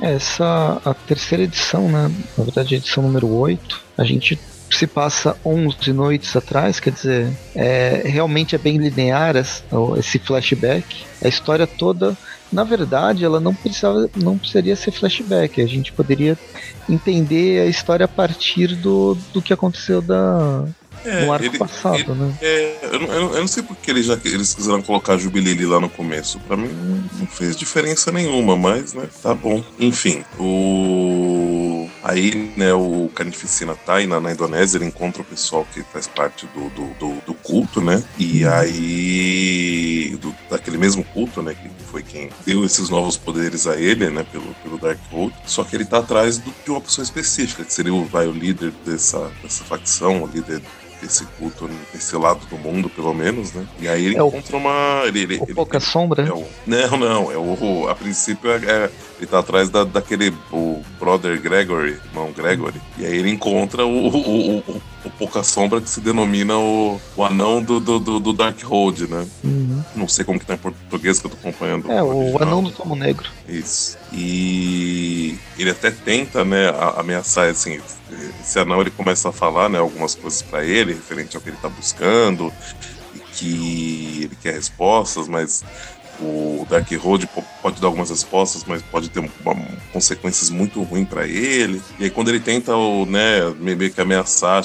[0.00, 2.10] Essa, a terceira edição, né?
[2.36, 4.38] Na verdade, a edição número 8, a gente
[4.70, 11.04] se passa 11 noites atrás, quer dizer, é, realmente é bem linear esse flashback.
[11.24, 12.16] A história toda,
[12.52, 15.62] na verdade, ela não precisava, não precisaria ser flashback.
[15.62, 16.36] A gente poderia
[16.88, 20.66] entender a história a partir do, do que aconteceu da,
[21.06, 22.34] é, no arco ele, passado, ele, né?
[22.42, 25.88] É, eu, não, eu, não sei porque eles, já, eles quiseram colocar Jubilili lá no
[25.88, 26.40] começo.
[26.40, 26.68] Pra mim
[27.18, 29.62] não fez diferença nenhuma, mas, né, tá bom.
[29.78, 31.88] Enfim, o.
[32.02, 36.06] Aí, né, o Carnificina tá aí na, na Indonésia, ele encontra o pessoal que faz
[36.06, 38.02] parte do, do, do, do culto, né?
[38.18, 38.52] E uhum.
[38.52, 40.18] aí.
[40.20, 41.54] Do, daquele mesmo culto, né?
[41.54, 44.24] Que foi quem deu esses novos poderes a ele, né?
[44.30, 45.34] Pelo, pelo Darkhold.
[45.46, 48.32] Só que ele tá atrás do, de uma pessoa específica, que seria o, vai, o
[48.32, 50.60] líder dessa, dessa facção, o líder
[51.02, 53.66] esse culto nesse lado do mundo, pelo menos, né?
[53.78, 55.02] E aí ele é encontra o, uma.
[55.06, 56.26] Ele, ele, o Pouca Sombra?
[56.26, 57.32] É o, não, não.
[57.32, 60.32] É o, a princípio é, é, ele tá atrás da, daquele.
[60.52, 62.80] O brother Gregory, irmão Gregory.
[62.98, 67.24] E aí ele encontra o, o, o, o Pouca Sombra que se denomina o, o
[67.24, 69.26] anão do, do, do, do Darkhold, né?
[69.44, 69.84] Uhum.
[69.94, 71.90] Não sei como que tá em português que eu tô acompanhando.
[71.90, 73.30] É, o, o anão do Tomo Negro.
[73.48, 73.96] Isso.
[74.12, 77.80] E ele até tenta, né, ameaçar, assim,
[78.46, 81.56] esse anão ele começa a falar, né, algumas coisas para ele, referente ao que ele
[81.56, 82.52] tá buscando,
[83.14, 85.64] e que ele quer respostas, mas
[86.20, 87.28] o Dark Road
[87.60, 89.30] pode dar algumas respostas, mas pode ter uma,
[89.92, 91.82] consequências muito ruins para ele.
[91.98, 94.64] E aí quando ele tenta, o, né, meio que ameaçar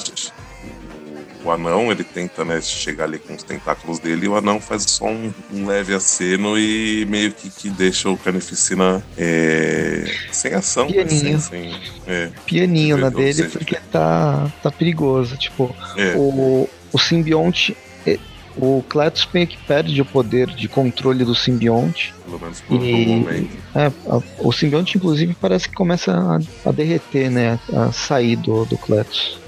[1.44, 4.84] o anão, ele tenta né, chegar ali com os tentáculos dele, e o anão faz
[4.84, 10.86] só um, um leve aceno e meio que, que deixa o Carnificina é, sem ação.
[10.86, 11.36] Pianinho.
[11.36, 15.36] Assim, sem, é, Pianinho na dele, seja, porque tá, tá perigoso.
[15.36, 16.14] Tipo, é.
[16.16, 17.76] o, o simbionte.
[18.06, 18.18] É,
[18.56, 22.14] o Cletus meio que perde o poder de controle do simbionte.
[22.24, 23.58] Pelo menos por e, um momento.
[23.74, 27.58] É, a, o simbionte, inclusive, parece que começa a, a derreter, né?
[27.72, 29.40] A sair do, do Cletus.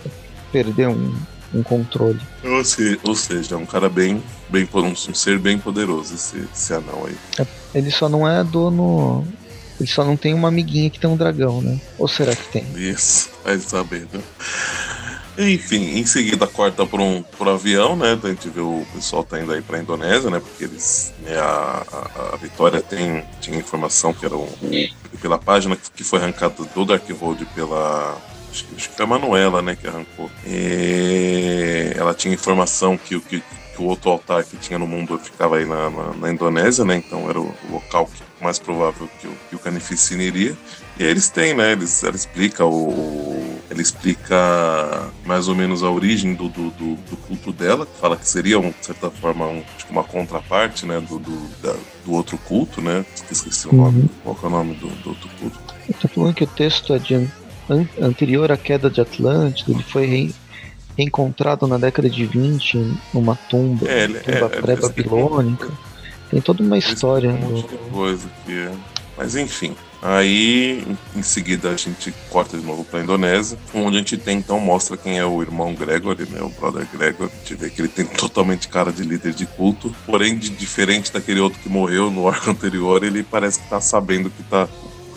[0.50, 1.14] Perder um,
[1.54, 2.20] um controle.
[2.42, 6.74] Ou, se, ou seja, é um cara bem, bem um, ser bem poderoso esse, esse
[6.74, 7.16] anão aí.
[7.38, 9.26] É, ele só não é dono.
[9.80, 11.80] Ele só não tem uma amiguinha que tem um dragão, né?
[11.98, 12.64] Ou será que tem?
[12.76, 14.20] Isso, vai saber, né?
[15.36, 18.18] Enfim, em seguida corta por um por avião, né?
[18.22, 20.38] A gente vê o pessoal tá indo aí pra Indonésia, né?
[20.38, 21.12] Porque eles.
[21.22, 24.48] Né, a, a, a, Vitória tem, tinha informação que era um,
[25.20, 28.16] pela página que foi arrancada do Dark Road pela
[28.54, 30.30] acho, acho que foi a Manuela, né, que arrancou.
[30.46, 35.56] E ela tinha informação que, que, que, o outro altar que tinha no mundo ficava
[35.56, 39.26] aí na, na, na Indonésia, né, então era o, o local que, mais provável que
[39.26, 40.56] o, que o Carnificina iria.
[40.98, 45.82] E aí eles têm, né, eles, ela explica o, o ele explica mais ou menos
[45.82, 49.10] a origem do, do, do, do culto dela, que fala que seria, um, de certa
[49.10, 53.74] forma, um, tipo uma contraparte, né, do, do, da, do outro culto, né, esqueci o
[53.74, 54.08] nome, uhum.
[54.22, 55.58] qual é o nome do, do outro culto.
[55.88, 57.28] Eu tô falando que o texto é de
[57.68, 60.34] an anterior à queda de Atlântida, ele foi re
[60.96, 65.68] reencontrado na década de 20 numa tumba, é, tumba é, pré-babilônica.
[66.30, 67.30] Tem toda uma história.
[67.30, 68.72] Um monte de coisa que é.
[69.16, 69.74] Mas enfim,
[70.06, 74.36] Aí, em seguida, a gente corta de novo para a Indonésia, onde a gente tem,
[74.36, 77.30] então, mostra quem é o irmão Gregory, né, o brother Gregory.
[77.32, 81.10] A gente vê que ele tem totalmente cara de líder de culto, porém, de, diferente
[81.10, 84.68] daquele outro que morreu no arco anterior, ele parece que tá sabendo que tá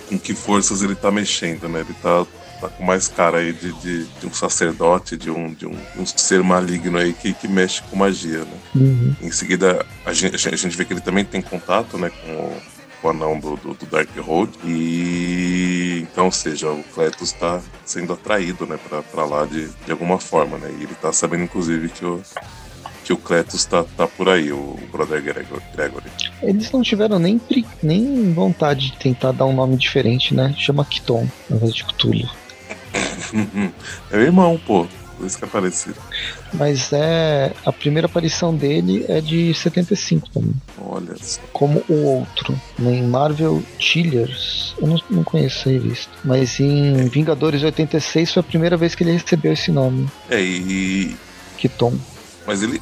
[0.07, 1.81] com que forças ele tá mexendo, né?
[1.81, 2.25] Ele tá,
[2.61, 6.05] tá com mais cara aí de, de, de um sacerdote, de um, de um, um,
[6.05, 8.57] ser maligno aí que, que mexe com magia, né?
[8.75, 9.15] Uhum.
[9.21, 12.61] Em seguida, a gente, a gente vê que ele também tem contato, né, com o,
[13.01, 14.51] com o anão do, do, do Dark Road.
[14.63, 18.79] E então, ou seja, o Cletus está sendo atraído, né,
[19.11, 20.73] para lá de, de alguma forma, né?
[20.79, 22.21] E ele tá sabendo, inclusive, que o,
[23.07, 26.11] que o Cletus tá, tá por aí, o Brother Gregory.
[26.43, 27.39] Eles não tiveram nem,
[27.81, 30.53] nem vontade de tentar dar um nome diferente, né?
[30.57, 32.29] Chama Kiton, ao invés de Cthulhu.
[34.11, 34.85] é o irmão, pô.
[35.15, 35.95] Por isso que é parecido.
[36.53, 37.53] Mas é.
[37.65, 40.53] A primeira aparição dele é de 75 também.
[40.77, 41.39] Olha só.
[41.53, 42.59] Como o outro.
[42.77, 44.75] Em Marvel Chillers.
[44.79, 46.11] Eu não, não conheço essa revista.
[46.25, 50.07] Mas em Vingadores 86 foi a primeira vez que ele recebeu esse nome.
[50.29, 51.15] É, e.
[51.57, 51.97] Kiton.
[52.45, 52.79] Mas ele.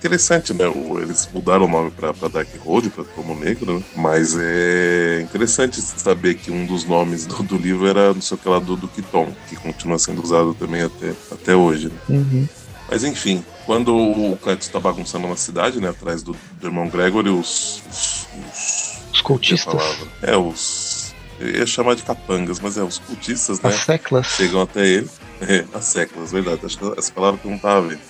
[0.00, 0.64] Interessante, né?
[1.02, 3.84] Eles mudaram o nome pra, pra Dark Road, pra Tomo Negro, né?
[3.94, 8.40] Mas é interessante saber que um dos nomes do, do livro era não sei o
[8.40, 11.88] que lá do, do Kiton, que continua sendo usado também até, até hoje.
[11.88, 11.98] Né?
[12.08, 12.48] Uhum.
[12.90, 15.90] Mas enfim, quando o Cletus está bagunçando na cidade, né?
[15.90, 17.82] Atrás do, do irmão Gregory, os.
[17.90, 19.98] Os, os, os cultistas.
[20.22, 21.14] É, os.
[21.38, 23.68] Eu ia chamar de capangas, mas é, os cultistas, né?
[23.68, 24.26] As seclas.
[24.28, 25.10] Chegam até ele.
[25.42, 26.60] É, as seclas, verdade.
[26.64, 28.00] Acho que essa palavra que eu não tava vendo.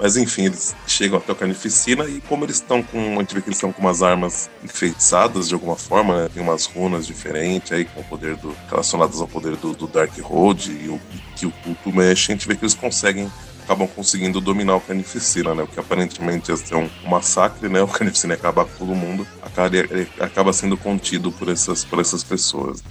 [0.00, 3.16] Mas enfim, eles chegam até o Carnificina e como eles estão com.
[3.16, 6.30] A gente vê que eles estão com umas armas enfeitiçadas de alguma forma, né?
[6.32, 8.56] Tem umas runas diferentes aí com o poder do.
[8.70, 10.98] relacionadas ao poder do, do Dark Road e o
[11.36, 13.30] que o culto mexe, a gente vê que eles conseguem
[13.70, 15.62] acabam conseguindo dominar o Carnificina, né?
[15.62, 17.80] O que aparentemente ia ser um, massacre, né?
[17.82, 19.70] O Carnificina acaba com todo mundo, acaba,
[20.18, 22.82] acaba sendo contido por essas, por essas pessoas.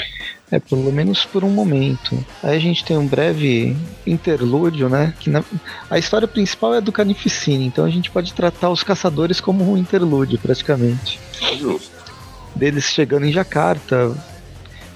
[0.52, 2.26] É, pelo menos por um momento.
[2.42, 5.14] Aí a gente tem um breve interlúdio, né?
[5.20, 5.44] Que na...
[5.90, 9.78] a história principal é do Carnificina, então a gente pode tratar os caçadores como um
[9.78, 11.20] interlúdio, praticamente.
[11.56, 12.00] Justo.
[12.56, 14.16] Deles chegando em Jakarta,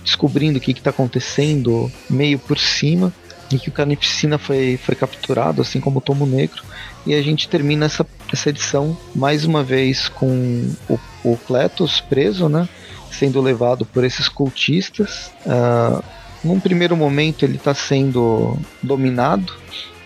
[0.03, 3.13] descobrindo o que está acontecendo meio por cima
[3.51, 6.63] em que o Carnificina foi, foi capturado, assim como o Tomo Negro.
[7.05, 12.49] E a gente termina essa, essa edição mais uma vez com o, o Cletus preso,
[12.49, 12.67] né?
[13.17, 15.31] Sendo levado por esses cultistas.
[15.45, 16.03] Uh,
[16.43, 19.53] num primeiro momento ele está sendo dominado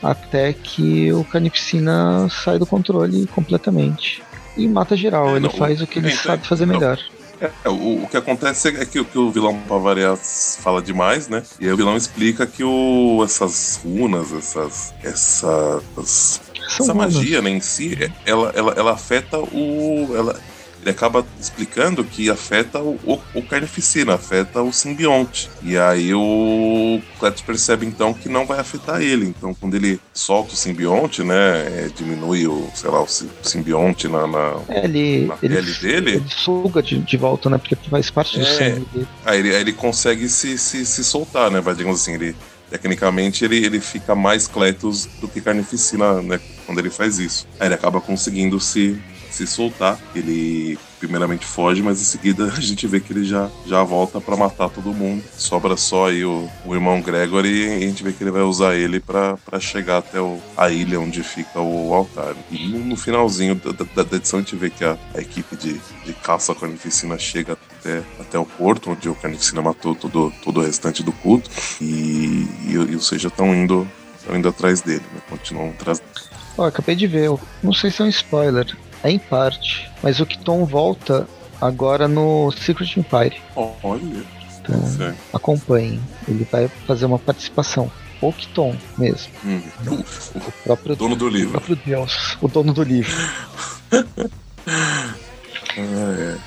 [0.01, 4.21] até que o Carnificina sai do controle completamente
[4.55, 5.29] e mata geral.
[5.29, 6.99] É, ele faz o que ele sabe fazer melhor.
[7.39, 11.43] É, o, o, que acontece é que, que o vilão, pra variar, fala demais, né?
[11.59, 14.93] E aí o vilão explica que o, essas runas, essas.
[15.03, 16.41] essas
[16.79, 20.15] essa magia né, em si, ela, ela, ela afeta o.
[20.15, 20.39] Ela,
[20.87, 25.49] ele acaba explicando que afeta o, o, o carnificina, afeta o simbionte.
[25.61, 29.25] E aí o Cletus percebe então que não vai afetar ele.
[29.25, 34.25] Então quando ele solta o simbionte, né, é, diminui o, sei lá, o simbionte na,
[34.25, 36.11] na, é, ele, na pele ele, dele.
[36.11, 39.07] Ele suga de, de volta, né, porque faz parte do é, sangue dele.
[39.25, 42.33] Aí ele, aí ele consegue se, se, se soltar, né, vai digamos assim, ele
[42.69, 46.39] tecnicamente ele, ele fica mais Cletus do que Carnificina, né?
[46.65, 47.47] Quando ele faz isso.
[47.59, 49.99] Aí ele acaba conseguindo se, se soltar.
[50.15, 54.35] Ele primeiramente foge, mas em seguida a gente vê que ele já, já volta para
[54.35, 55.23] matar todo mundo.
[55.37, 58.75] Sobra só aí o, o irmão Gregory e a gente vê que ele vai usar
[58.75, 62.35] ele para chegar até o, a ilha onde fica o altar.
[62.51, 65.79] E no, no finalzinho da, da, edição a gente vê que a, a equipe de,
[66.05, 70.59] de caça à carnificina chega até, até o porto, onde o carnificina matou todo, todo
[70.59, 71.49] o restante do culto.
[71.81, 73.87] E, e, e ou seja, estão indo,
[74.33, 75.21] indo atrás dele, né?
[75.29, 76.01] continuam atrás
[76.57, 77.29] Ó, acabei de ver,
[77.61, 81.27] não sei se é um spoiler, é em parte, mas o Kiton volta
[81.61, 83.41] agora no Secret Empire.
[83.55, 84.23] Olha.
[84.59, 85.99] Então, acompanhem.
[86.27, 87.91] Ele vai fazer uma participação.
[88.21, 89.31] O Kiton mesmo.
[89.45, 89.61] Hum.
[90.35, 91.49] O próprio dono do livro.
[91.49, 92.37] O próprio Deus.
[92.41, 93.15] O dono do livro.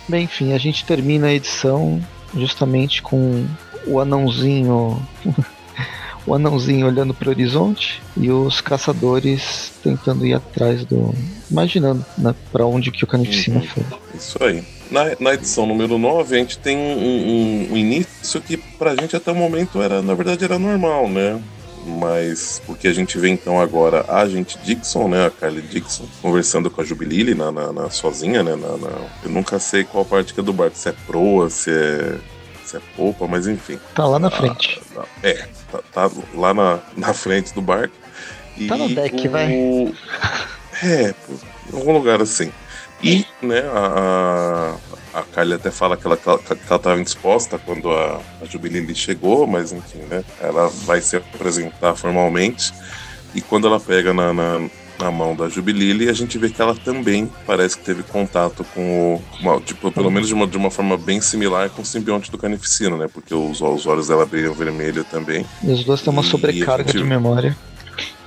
[0.09, 3.47] Bem, enfim, a gente termina a edição justamente com
[3.87, 5.01] o anãozinho
[6.27, 11.15] o anãozinho olhando para o horizonte e os caçadores tentando ir atrás do.
[11.51, 13.67] Imaginando né, para onde que o Carnificina uhum.
[13.67, 13.85] foi.
[14.15, 14.65] Isso aí.
[14.91, 19.15] Na, na, edição número 9, a gente tem um, um, um, início que pra gente
[19.15, 21.41] até o momento era, na verdade, era normal, né?
[21.87, 25.27] Mas porque a gente vê então agora a gente Dixon, né?
[25.27, 28.55] A Kylie Dixon, conversando com a Jubilili na, na, na sozinha, né?
[28.57, 28.91] Na, na,
[29.25, 32.19] eu nunca sei qual parte que é do barco, se é proa, se é
[32.71, 33.79] se é polpa, mas enfim.
[33.95, 34.81] Tá lá na ah, frente.
[35.23, 37.95] é, tá, tá, lá na, na frente do barco.
[38.57, 39.31] E tá no deck, o...
[39.31, 39.49] vai.
[40.83, 41.14] É,
[41.73, 42.53] em algum lugar assim.
[43.03, 44.77] E, né, a,
[45.14, 49.47] a Kylie até fala que ela, que ela tava indisposta quando a, a Jubilee chegou,
[49.47, 52.73] mas enfim, né, ela vai se apresentar formalmente.
[53.35, 56.75] E quando ela pega na, na, na mão da Jubilili, a gente vê que ela
[56.75, 59.23] também parece que teve contato com o.
[59.40, 62.37] Uma, tipo, pelo menos de uma, de uma forma bem similar com o simbionte do
[62.37, 63.09] Carnificina, né?
[63.12, 65.47] Porque os, os olhos dela brilham vermelho também.
[65.62, 67.57] E os dois têm uma sobrecarga gente, de memória.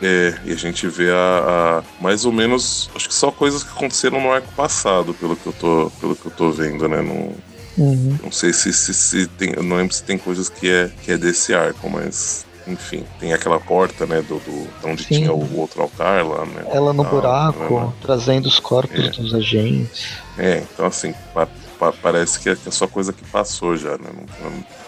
[0.03, 2.89] É, e a gente vê a, a, mais ou menos.
[2.93, 6.25] Acho que só coisas que aconteceram no arco passado, pelo que eu tô, pelo que
[6.25, 7.01] eu tô vendo, né?
[7.01, 7.33] No,
[7.77, 8.17] Uhum.
[8.23, 9.53] Não sei se, se, se tem.
[9.55, 13.33] Eu não lembro se tem coisas que é, que é desse arco, mas enfim, tem
[13.33, 15.15] aquela porta, né, do, do onde Sim.
[15.15, 16.65] tinha o outro altar lá, né?
[16.71, 19.09] Ela no ah, buraco, né, trazendo os corpos é.
[19.09, 20.07] dos agentes.
[20.37, 23.97] É, então assim, pa, pa, parece que é, que é só coisa que passou já,
[23.97, 24.09] né?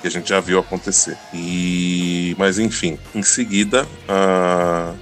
[0.01, 1.17] Que a gente já viu acontecer.
[1.33, 2.35] E.
[2.37, 4.93] Mas enfim, em seguida, a.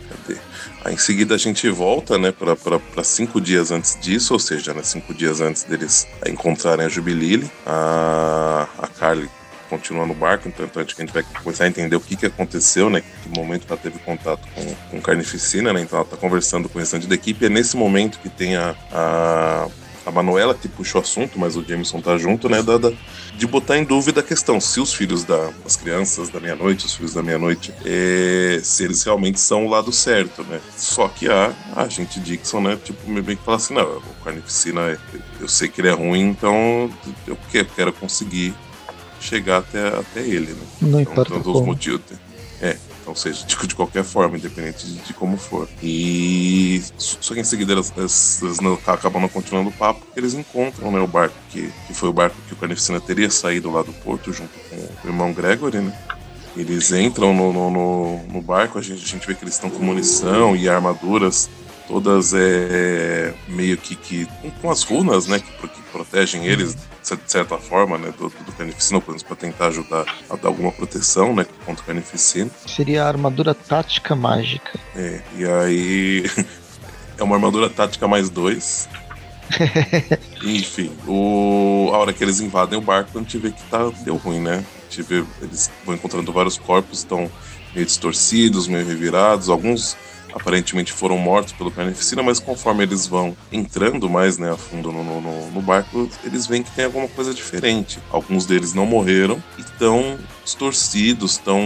[0.83, 4.83] Aí em seguida a gente volta, né, para cinco dias antes disso, ou seja, né,
[4.83, 7.49] cinco dias antes deles encontrarem a Jubilile.
[7.65, 9.29] A, a Carly
[9.69, 12.89] continua no barco, então, então a gente vai começar a entender o que, que aconteceu,
[12.89, 13.01] né?
[13.01, 15.81] Que momento ela teve contato com, com Carnificina, né?
[15.81, 17.45] Então ela tá conversando com o restante da equipe.
[17.45, 19.67] É nesse momento que tem a, a
[20.05, 22.61] a Manuela que puxou o assunto, mas o Jameson tá junto, né?
[22.61, 22.91] Da, da,
[23.35, 26.95] de botar em dúvida a questão se os filhos da, das crianças da meia-noite, os
[26.95, 30.59] filhos da meia-noite, é, se eles realmente são o lado certo, né?
[30.77, 32.77] Só que a, a gente Dixon, né?
[32.83, 34.99] Tipo, meio que fala assim: não, o Carnificina,
[35.39, 36.89] eu sei que ele é ruim, então
[37.27, 37.37] eu
[37.75, 38.53] quero conseguir
[39.19, 40.61] chegar até, até ele, né?
[40.81, 41.35] Não então, importa.
[41.35, 41.65] Então, como.
[41.67, 42.01] motivos.
[43.05, 45.67] Ou seja, de, de qualquer forma, independente de, de, como for.
[45.81, 50.33] E só que em seguida elas, elas, elas não, acabam não continuando o papo, eles
[50.33, 53.81] encontram né, o barco, que, que foi o barco que o Carnificina teria saído lá
[53.83, 55.93] do porto junto com o irmão Gregory, né?
[56.55, 59.71] Eles entram no, no, no, no barco, a gente, a gente vê que eles estão
[59.71, 61.49] com munição e armaduras
[61.87, 64.27] todas é, meio que, que
[64.61, 68.99] com as runas, né, que, que protegem eles de certa forma, né, do, do Carnificina,
[68.99, 72.49] pelo menos para tentar ajudar a dar alguma proteção, né, contra o Carnificina.
[72.65, 74.79] Seria a armadura tática mágica.
[74.95, 76.23] É, e aí
[77.17, 78.87] é uma armadura tática mais dois.
[80.41, 81.91] Enfim, o...
[81.93, 83.89] a hora que eles invadem o barco, a gente vê que tá...
[84.03, 84.63] deu ruim, né?
[84.87, 87.29] A gente vê, eles vão encontrando vários corpos, estão
[87.73, 89.97] meio distorcidos, meio revirados, alguns
[90.33, 95.03] aparentemente foram mortos pelo Carnificina, mas conforme eles vão entrando mais né, a fundo no,
[95.03, 97.99] no, no, barco, eles veem que tem alguma coisa diferente.
[98.09, 101.61] Alguns deles não morreram e estão distorcidos, estão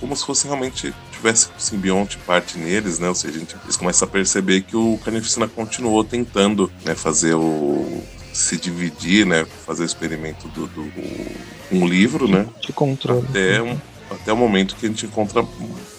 [0.00, 3.08] como se fosse realmente tivesse o simbionte parte neles, né?
[3.08, 8.02] Ou seja, gente, eles começam a perceber que o Carnificina continuou tentando né, fazer o
[8.32, 10.92] se dividir, né, fazer o experimento do, do
[11.72, 12.46] um livro, né?
[12.60, 13.26] De controle.
[13.30, 13.78] Até, um,
[14.10, 15.42] até o momento que a gente encontra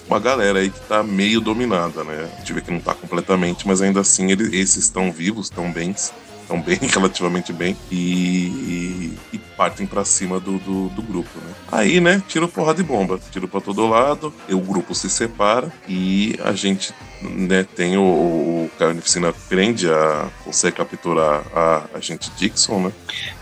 [0.07, 2.29] uma galera aí que tá meio dominada, né?
[2.33, 5.69] A gente vê que não tá completamente, mas ainda assim eles, esses estão vivos, estão
[5.71, 11.29] bem, estão bem, relativamente bem, e, e, e partem para cima do, do, do, grupo,
[11.45, 11.53] né?
[11.71, 15.71] Aí, né, tiro porra de bomba, tiro para todo lado, e o grupo se separa
[15.87, 22.31] e a gente né, tem o, o Carnificina prende a consegue capturar a, a gente
[22.37, 22.91] Dixon, né?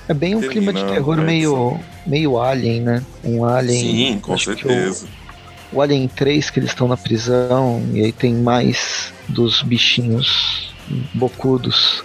[0.07, 3.03] É bem um Termina, clima de terror meio, meio alien, né?
[3.23, 3.81] Um alien.
[3.81, 5.07] Sim, com certeza
[5.71, 10.73] o Alien 3 que eles estão na prisão e aí tem mais dos bichinhos
[11.13, 12.03] bocudos.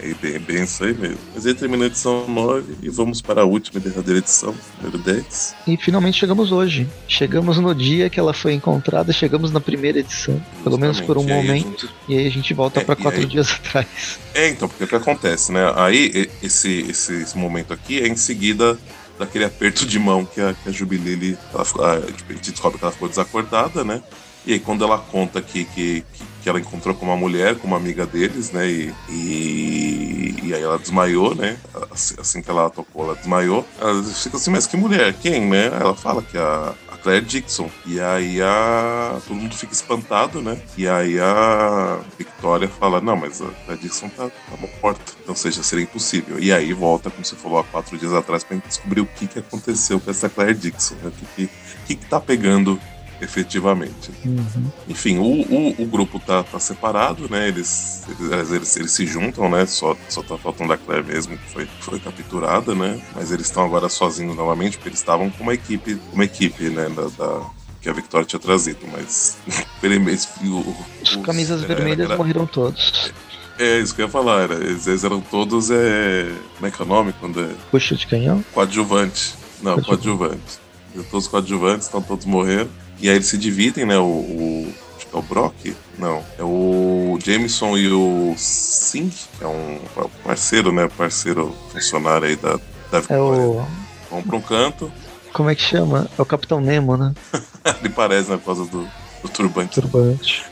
[0.04, 1.16] É bem, bem isso aí mesmo.
[1.34, 4.98] Mas aí termina a edição 9 e vamos para a última e derradeira edição, número
[4.98, 5.54] 10.
[5.66, 6.86] E finalmente chegamos hoje.
[7.08, 10.62] Chegamos no dia que ela foi encontrada, chegamos na primeira edição, Justamente.
[10.62, 11.86] pelo menos por um e momento.
[11.86, 11.94] Gente...
[12.06, 13.26] E aí a gente volta é, para quatro aí...
[13.26, 14.18] dias atrás.
[14.34, 15.72] É, então, porque o que acontece, né?
[15.74, 18.78] Aí esse, esse, esse momento aqui é em seguida
[19.18, 22.84] daquele aperto de mão que a, que a Jubilele, ela, a, a gente descobre que
[22.84, 24.02] ela ficou desacordada, né?
[24.46, 27.76] E aí quando ela conta que, que, que ela encontrou com uma mulher, com uma
[27.76, 28.68] amiga deles, né?
[28.68, 31.56] E, e, e aí ela desmaiou, né?
[31.90, 33.66] Assim, assim, que ela tocou, ela desmaiou.
[33.80, 35.14] Ela fica assim, mas que mulher?
[35.14, 35.66] Quem, né?
[35.66, 37.70] Ela fala que a, a Claire Dixon.
[37.86, 40.60] E aí a, todo mundo fica espantado, né?
[40.76, 45.12] E aí a Victoria fala, não, mas a Claire Dixon tá, tá morta.
[45.22, 46.38] Então seja, seria impossível.
[46.38, 49.26] E aí volta, como você falou há quatro dias atrás, pra gente descobrir o que,
[49.26, 51.08] que aconteceu com essa Claire Dixon, né?
[51.08, 51.50] O que, que,
[51.86, 52.78] que, que tá pegando
[53.24, 54.10] efetivamente.
[54.24, 54.70] Uhum.
[54.88, 57.48] Enfim, o, o, o, grupo tá, tá separado, né?
[57.48, 59.66] Eles, eles, eles, eles, se juntam, né?
[59.66, 63.00] Só, só tá faltando a Claire mesmo, que foi, foi capturada, né?
[63.14, 66.88] Mas eles estão agora sozinhos novamente, porque eles estavam com uma equipe, uma equipe, né?
[66.90, 69.36] Da, da que a Victoria tinha trazido, mas
[70.42, 73.12] o, os camisas era, vermelhas era, morreram todos.
[73.58, 76.84] É, isso que eu ia falar, era, eles eram todos, é, como é que é
[76.84, 77.12] o nome?
[77.20, 77.50] Quando é...
[77.70, 78.42] Puxa de canhão?
[78.54, 79.34] Coadjuvante.
[79.62, 80.60] Não, coadjuvante.
[80.94, 81.10] coadjuvante.
[81.10, 82.70] Todos coadjuvantes, estão todos morrendo.
[83.00, 83.98] E aí eles se dividem, né?
[83.98, 85.76] O, o acho que é o Brock?
[85.98, 86.22] Não.
[86.38, 89.78] É o Jameson e o Singh, que é um
[90.22, 90.88] parceiro, né?
[90.96, 92.58] Parceiro funcionário aí da,
[92.90, 93.64] da É o...
[94.10, 94.92] Vão pra um canto.
[95.32, 96.08] Como é que chama?
[96.16, 97.12] É o Capitão Nemo, né?
[97.80, 98.36] Ele parece, né?
[98.36, 98.88] Por causa do,
[99.22, 99.80] do turbante.
[99.80, 100.44] Turbante.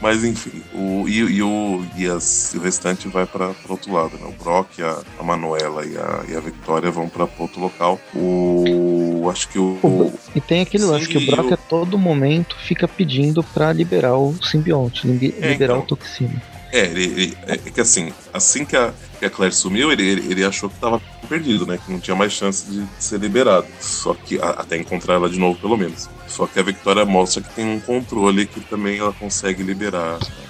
[0.00, 4.16] Mas enfim, o, e, e, o, e, as, e o restante vai para outro lado,
[4.18, 4.26] né?
[4.26, 7.98] O Brock, a, a Manuela e a, e a Victoria vão para outro local.
[8.14, 9.28] O.
[9.30, 9.78] Acho que o.
[9.82, 14.16] o e tem aquele lance que o Brock a todo momento fica pedindo para liberar
[14.16, 16.55] o simbionte, liberar é, então, o toxina.
[16.72, 20.02] É, ele, ele, é, é que assim, assim que a, que a Claire sumiu, ele,
[20.02, 21.78] ele, ele achou que tava perdido, né?
[21.84, 23.66] Que não tinha mais chance de, ser liberado.
[23.80, 26.08] Só que a, até encontrar ela de novo, pelo menos.
[26.26, 30.46] Só que a Victoria mostra que tem um controle que também ela consegue liberar a,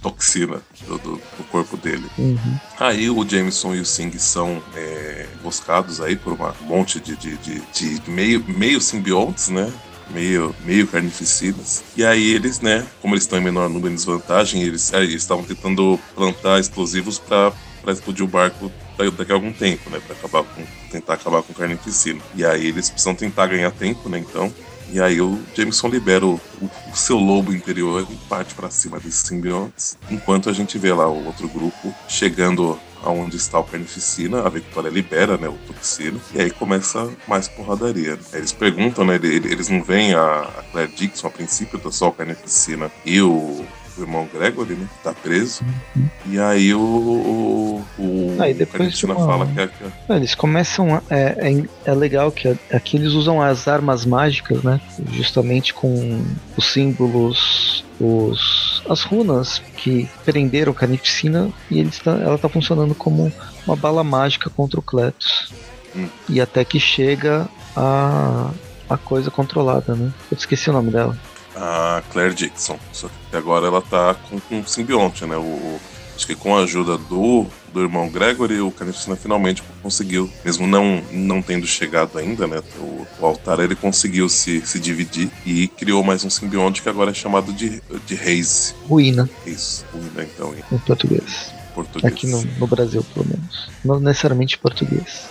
[0.00, 2.06] toxina do, do, do, corpo dele.
[2.16, 2.58] Uhum.
[2.78, 7.16] Aí o Jameson e o Singh são é, buscados aí por uma, um monte de,
[7.16, 9.72] de, de, de meio, meio simbiontes, né?
[10.10, 11.84] Meio, meio carnificinas.
[11.96, 15.98] E aí eles, né, como eles estão em menor número de desvantagem, eles estavam tentando
[16.14, 17.52] plantar explosivos para
[17.88, 18.70] explodir o barco
[19.16, 22.20] daqui a algum tempo, né, para acabar com, tentar acabar com carnificina.
[22.34, 24.52] E aí eles precisam tentar ganhar tempo, né, então.
[24.90, 28.98] E aí o Jameson libera o, o, o seu lobo interior e parte para cima
[28.98, 34.42] desses simbiontes, enquanto a gente vê lá o outro grupo chegando aonde está o Carnificina,
[34.42, 38.18] a Victoria libera, né, o Toxina, e aí começa mais porradaria.
[38.32, 42.90] Eles perguntam, né, eles não veem a, Claire Dixon a princípio, tá só o Carnificina
[43.04, 43.64] e o,
[43.98, 44.88] o irmão Gregory, né?
[45.02, 45.64] Tá preso.
[45.96, 46.08] Uhum.
[46.26, 46.80] E aí o.
[46.80, 49.14] o, o aí depois uma...
[49.14, 50.16] fala que, é, que é...
[50.16, 50.94] Eles começam.
[50.94, 54.80] A, é, é, é, legal que aqui eles usam as armas mágicas, né?
[55.10, 56.22] Justamente com
[56.56, 63.32] os símbolos, os, as runas que prenderam Carnificina e eles tá, ela tá funcionando como
[63.66, 65.52] uma bala mágica contra o Cletus.
[65.94, 66.08] Hum.
[66.28, 68.50] E até que chega a,
[68.90, 70.12] a coisa controlada, né?
[70.30, 71.16] Eu esqueci o nome dela
[71.58, 72.78] a Claire Dixon.
[72.92, 75.36] Só que agora ela tá com, com um simbionte, né?
[75.36, 75.80] O,
[76.18, 81.00] acho que com a ajuda do, do irmão Gregory, o Carnificina finalmente conseguiu, mesmo não,
[81.12, 82.60] não tendo chegado ainda, né?
[82.76, 87.12] O, o altar ele conseguiu se, se dividir e criou mais um simbionte que agora
[87.12, 88.74] é chamado de, de Reis.
[88.88, 89.30] Ruína.
[89.46, 90.52] Isso, Ruína então.
[90.54, 91.54] Em, em português.
[91.72, 92.12] português.
[92.12, 93.70] Aqui no, no Brasil, pelo menos.
[93.84, 95.30] Não necessariamente português.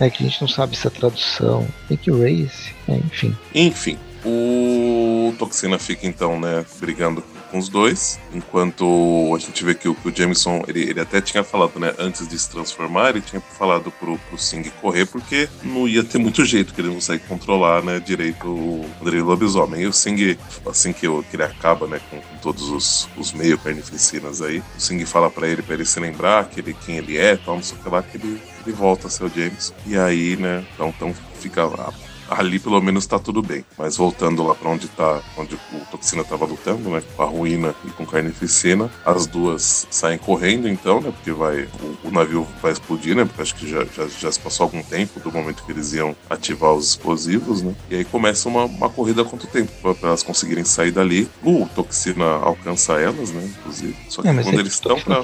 [0.00, 1.68] É que a gente não sabe se a tradução.
[1.86, 3.36] Tem que raise, é, enfim.
[3.54, 7.22] Enfim, o Toxina fica então, né, brigando
[7.54, 11.20] com os dois, enquanto a gente vê que o, que o Jameson, ele, ele até
[11.20, 15.48] tinha falado, né, antes de se transformar, ele tinha falado pro, pro Sing correr, porque
[15.62, 19.82] não ia ter muito jeito que ele não consegue controlar, né, direito o Andrei Lobisomem.
[19.82, 20.36] E o Sing,
[20.66, 24.60] assim que, eu, que ele acaba, né, com, com todos os, os meio carnificinas aí,
[24.76, 27.54] o Sing fala para ele, para ele se lembrar que ele, quem ele é, tal,
[27.54, 29.72] não sei o que lá, que ele, ele volta a ser o James.
[29.86, 31.94] E aí, né, então, então fica lá
[32.28, 33.64] ali pelo menos tá tudo bem.
[33.78, 37.02] Mas voltando lá para onde tá, onde o Toxina tava lutando, né?
[37.16, 41.10] Com a ruína e com carnificina, as duas saem correndo então, né?
[41.10, 41.68] Porque vai.
[42.04, 43.24] O, o navio vai explodir, né?
[43.24, 46.14] Porque acho que já, já, já, se passou algum tempo do momento que eles iam
[46.28, 47.74] ativar os explosivos, né?
[47.90, 51.28] E aí começa uma, uma corrida quanto tempo para elas conseguirem sair dali.
[51.42, 53.44] O Toxina alcança elas, né?
[53.58, 53.96] Inclusive.
[54.08, 55.22] Só que é, quando eles estão pra.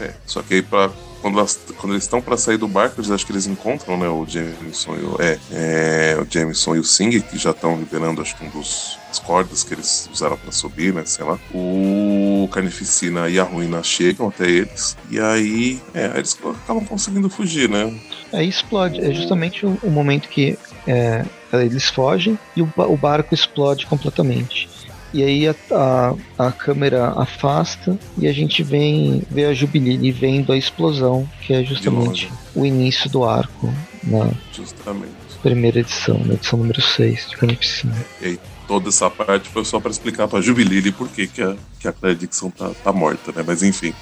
[0.00, 0.90] É, só que aí pra
[1.20, 4.08] quando, elas, quando eles estão para sair do barco, eles acho que eles encontram, né,
[4.08, 8.36] o Jameson e o, é, é, o Jameson e o que já estão liberando, acho
[8.36, 11.36] que um dos as cordas que eles usaram para subir, né, sei lá.
[11.52, 17.68] O Carnificina e a Ruína chegam até eles, e aí, é, eles acabam conseguindo fugir,
[17.68, 17.92] né.
[18.32, 20.56] Aí explode, é justamente o, o momento que
[20.86, 24.69] é, eles fogem e o, o barco explode completamente.
[25.12, 26.14] E aí a, a,
[26.46, 31.64] a, câmera afasta e a gente vem vê a Jubilee vendo a explosão, que é
[31.64, 33.72] justamente o início do arco
[34.04, 35.10] na justamente.
[35.42, 37.94] primeira edição, na edição número 6 de Carnificina.
[38.20, 38.38] E aí
[38.70, 41.92] toda essa parte foi só para explicar para Jubilee por que, que a, que a
[41.92, 43.42] Claire Dixon tá, tá morta, né?
[43.44, 43.92] Mas enfim.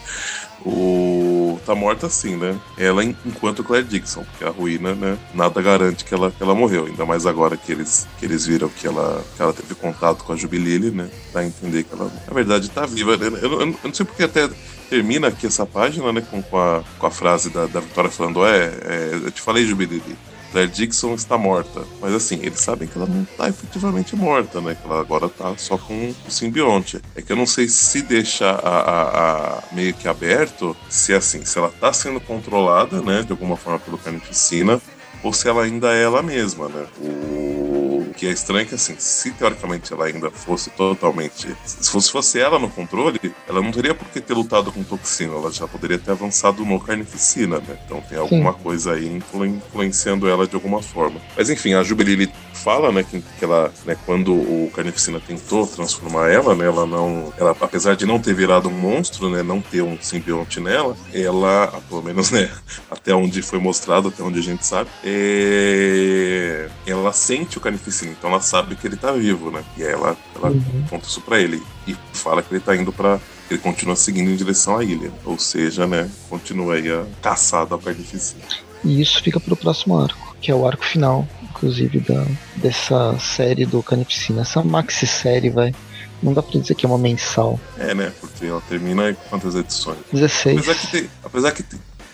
[0.63, 2.55] O tá morta assim, né?
[2.77, 5.17] Ela enquanto Claire Dixon, porque a ruína, né?
[5.33, 8.69] Nada garante que ela, que ela morreu, ainda mais agora que eles, que eles viram
[8.69, 11.09] que ela, que ela teve contato com a Jubilele, né?
[11.33, 13.17] Dá a entender que ela, na verdade, tá viva.
[13.17, 13.27] Né?
[13.41, 14.51] Eu, eu, eu não sei porque até
[14.91, 16.21] termina aqui essa página, né?
[16.21, 19.65] Com, com, a, com a frase da, da Vitória falando: é, é, eu te falei,
[19.65, 20.19] Jubilele
[20.51, 21.85] Claire Dixon está morta.
[22.01, 24.75] Mas assim, eles sabem que ela não está efetivamente morta, né?
[24.75, 27.01] Que ela agora está só com o simbionte.
[27.15, 31.45] É que eu não sei se deixar a, a, a, meio que aberto, se assim,
[31.45, 33.23] se ela está sendo controlada, né?
[33.23, 34.81] De alguma forma pelo Carnificina,
[35.23, 36.87] ou se ela ainda é ela mesma, né?
[37.01, 37.78] O
[38.11, 41.55] que é estranho é que, assim, se teoricamente ela ainda fosse totalmente.
[41.65, 45.35] Se fosse, fosse ela no controle, ela não teria por que ter lutado com toxina,
[45.35, 47.79] ela já poderia ter avançado no carnificina, né?
[47.85, 48.59] Então tem alguma Sim.
[48.63, 51.21] coisa aí influ influenciando ela de alguma forma.
[51.37, 56.29] Mas enfim, a Jubilee fala, né, que, que ela, né, quando o carnificina tentou transformar
[56.29, 57.33] ela, né, ela não.
[57.39, 61.81] Ela, apesar de não ter virado um monstro, né, não ter um simbionte nela, ela,
[61.89, 62.51] pelo menos, né,
[62.91, 66.69] até onde foi mostrado, até onde a gente sabe, é...
[66.87, 69.65] ela sente o carnificina, então ela sabe que ele tá vivo, né?
[69.77, 70.85] E aí ela, ela uhum.
[70.89, 73.21] conta isso pra ele e fala que ele tá indo para
[73.51, 77.81] ele continua seguindo em direção à ilha, ou seja, né, continua aí a caçada ao
[77.81, 78.43] carnificina.
[78.85, 82.25] E isso fica pro próximo arco, que é o arco final, inclusive da
[82.57, 85.75] dessa série do Carnificina, essa maxi série, vai.
[86.23, 87.61] Não dá pra dizer que é uma mensal.
[87.79, 88.13] É, né?
[88.21, 89.99] Porque ela termina em quantas edições?
[90.13, 90.59] 16.
[90.59, 91.63] Apesar que, tem, apesar que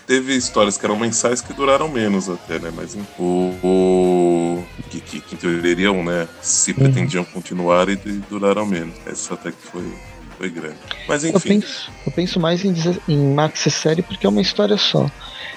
[0.05, 2.71] teve histórias que eram mensais que duraram menos até, né?
[2.75, 6.27] Mas o, o que, que, que teoriam, né?
[6.41, 6.77] Se uhum.
[6.77, 8.95] pretendiam continuar e, e duraram menos.
[9.05, 9.91] Essa até que foi
[10.37, 10.77] foi grande.
[11.07, 11.35] Mas enfim.
[11.35, 12.73] Eu penso, eu penso mais em,
[13.07, 15.09] em maxi série porque é uma história só.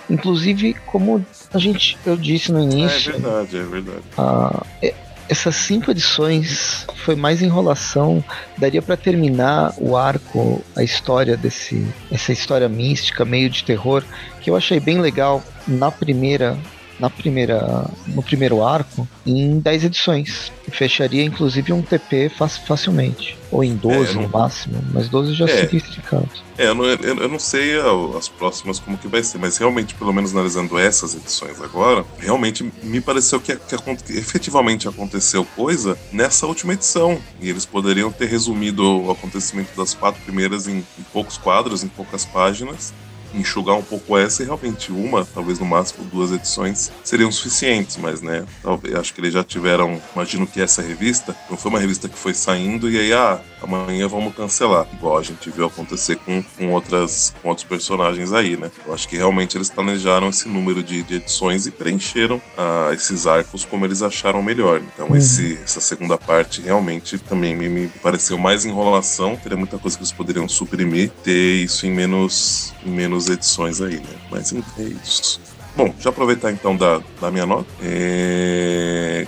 [0.09, 3.11] Inclusive, como a gente, eu disse no início.
[3.11, 4.03] É verdade, é verdade.
[4.17, 4.95] A, é,
[5.29, 8.25] essas cinco edições foi mais enrolação.
[8.57, 14.03] Daria para terminar o arco, a história desse, essa história mística, meio de terror,
[14.41, 16.57] que eu achei bem legal na primeira
[16.99, 20.53] na primeira, no primeiro arco em 10 edições.
[20.71, 22.31] Fecharia inclusive um TP
[22.67, 23.39] facilmente.
[23.51, 24.23] Ou em 12 é, não...
[24.23, 25.49] no máximo, mas 12 já é.
[25.49, 26.29] seria esticado.
[26.59, 27.79] É, eu não, eu não sei
[28.17, 32.71] as próximas como que vai ser, mas realmente, pelo menos analisando essas edições agora, realmente
[32.83, 37.19] me pareceu que, que, que efetivamente aconteceu coisa nessa última edição.
[37.41, 41.89] E eles poderiam ter resumido o acontecimento das quatro primeiras em, em poucos quadros, em
[41.89, 42.93] poucas páginas,
[43.35, 48.23] enxugar um pouco essa e realmente uma, talvez no máximo duas edições seriam suficientes, mas
[48.23, 52.09] né, talvez acho que eles já tiveram, imagino que essa revista não foi uma revista
[52.09, 56.43] que foi saindo e aí ah, amanhã vamos cancelar, igual a gente viu acontecer com,
[56.43, 58.71] com outras com outros personagens aí, né?
[58.87, 63.27] Eu acho que realmente eles planejaram esse número de, de edições e preencheram ah, esses
[63.27, 64.81] arcos como eles acharam melhor.
[64.81, 65.17] Então uhum.
[65.17, 70.03] esse, essa segunda parte realmente também me, me pareceu mais enrolação, teria muita coisa que
[70.03, 74.17] eles poderiam suprimir, ter isso em menos em menos edições aí, né?
[74.31, 75.41] Mas é isso.
[75.77, 77.69] Bom, já aproveitar então da, da minha nota.
[77.81, 79.25] É...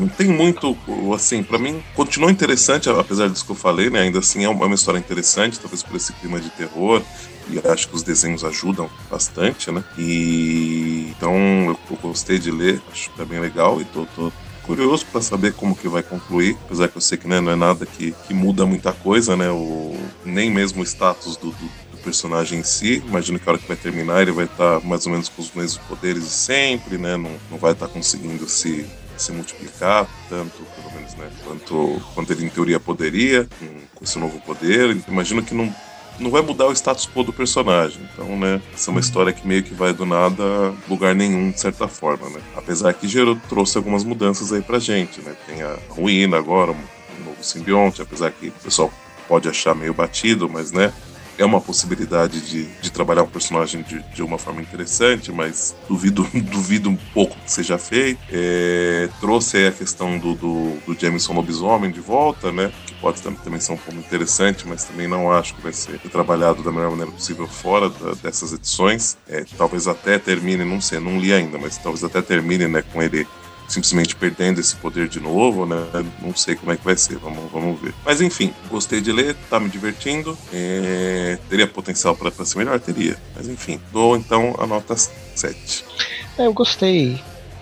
[0.00, 0.74] Não tem muito,
[1.14, 4.00] assim, para mim continua interessante, apesar disso que eu falei, né?
[4.00, 7.02] Ainda assim é uma história interessante, talvez por esse clima de terror,
[7.50, 9.84] e acho que os desenhos ajudam bastante, né?
[9.98, 14.32] E então eu, gostei de ler, acho que é bem legal e tô, tô
[14.62, 17.56] curioso para saber como que vai concluir, apesar que eu sei que né, não é
[17.56, 19.50] nada que, que muda muita coisa, né?
[19.50, 19.94] O,
[20.24, 23.02] nem mesmo o status do, do personagem em si.
[23.06, 25.42] Imagino que a hora que vai terminar ele vai estar tá mais ou menos com
[25.42, 27.16] os mesmos poderes de sempre, né?
[27.16, 28.86] Não, não vai estar tá conseguindo se,
[29.20, 31.30] se multiplicar tanto, pelo menos, né?
[31.44, 34.96] Quanto, quanto ele em teoria poderia com, com esse novo poder.
[35.08, 35.74] Imagino que não,
[36.18, 38.00] não vai mudar o status quo do personagem.
[38.12, 41.60] Então, né, essa é uma história que meio que vai do nada lugar nenhum, de
[41.60, 42.40] certa forma, né?
[42.56, 45.34] Apesar que gerou, trouxe algumas mudanças aí pra gente, né?
[45.46, 48.92] Tem a ruína agora, um novo simbionte, apesar que o pessoal
[49.28, 50.92] pode achar meio batido, mas, né,
[51.40, 56.28] é uma possibilidade de, de trabalhar um personagem de, de uma forma interessante, mas duvido,
[56.52, 58.20] duvido um pouco que seja feito.
[58.30, 62.70] É, trouxe a questão do, do, do Jameson Lobisomem de volta, né?
[62.86, 66.62] Que pode também ser um ponto interessante, mas também não acho que vai ser trabalhado
[66.62, 69.16] da melhor maneira possível fora da, dessas edições.
[69.26, 73.02] É, talvez até termine, não sei, não li ainda, mas talvez até termine né, com
[73.02, 73.26] ele
[73.70, 75.76] simplesmente perdendo esse poder de novo, né?
[76.20, 77.94] Não sei como é que vai ser, vamos, vamos ver.
[78.04, 80.36] Mas enfim, gostei de ler, tá me divertindo.
[80.52, 81.38] É...
[81.48, 82.78] Teria potencial para ser melhor?
[82.80, 83.16] Teria.
[83.34, 85.84] Mas enfim, dou então a nota 7.
[86.36, 87.20] É, eu gostei.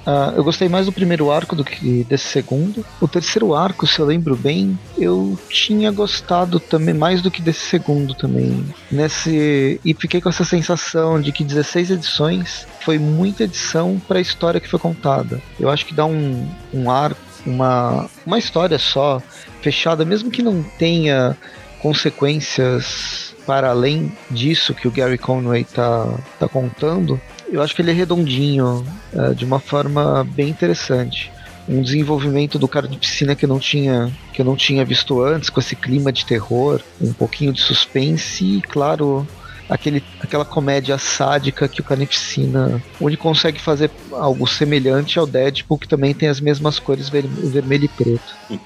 [0.09, 2.83] Uh, eu gostei mais do primeiro arco do que desse segundo.
[2.99, 7.61] O terceiro arco, se eu lembro bem, eu tinha gostado também mais do que desse
[7.61, 8.65] segundo também.
[8.91, 14.23] Nesse e fiquei com essa sensação de que 16 edições foi muita edição para a
[14.23, 15.43] história que foi contada.
[15.61, 19.21] Eu acho que dá um, um arco, uma, uma história só
[19.61, 21.37] fechada, mesmo que não tenha
[21.81, 26.07] consequências para além disso que o Gary Conway tá,
[26.39, 31.31] tá contando, eu acho que ele é redondinho, é, de uma forma bem interessante.
[31.69, 35.23] Um desenvolvimento do cara de piscina que eu não tinha que eu não tinha visto
[35.23, 39.27] antes, com esse clima de terror, um pouquinho de suspense e, claro,
[39.69, 45.89] aquele, aquela comédia sádica que o Carnificina onde consegue fazer algo semelhante ao Deadpool, que
[45.89, 48.61] também tem as mesmas cores ver, vermelho e preto.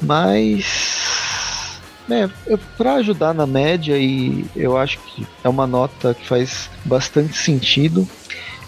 [0.00, 1.11] Mas
[2.12, 7.36] é, para ajudar na média e eu acho que é uma nota que faz bastante
[7.36, 8.08] sentido.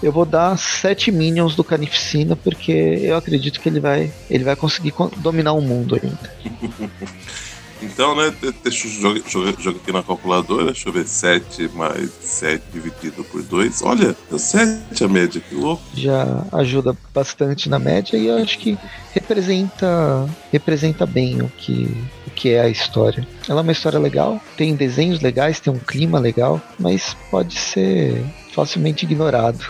[0.03, 4.57] Eu vou dar 7 minions do Canificina porque eu acredito que ele vai, ele vai
[4.57, 6.35] conseguir dominar o mundo ainda.
[7.85, 8.91] Então, né, deixa eu
[9.29, 13.83] jogar, aqui na calculadora, deixa eu ver, 7 mais 7 dividido por 2.
[13.83, 15.83] Olha, deu 7 a média, que louco.
[15.95, 18.79] Já ajuda bastante na média e eu acho que
[19.13, 21.95] representa, representa bem o que,
[22.35, 23.27] que é a história.
[23.49, 28.23] Ela é uma história legal, tem desenhos legais, tem um clima legal, mas pode ser
[28.53, 29.65] facilmente ignorado.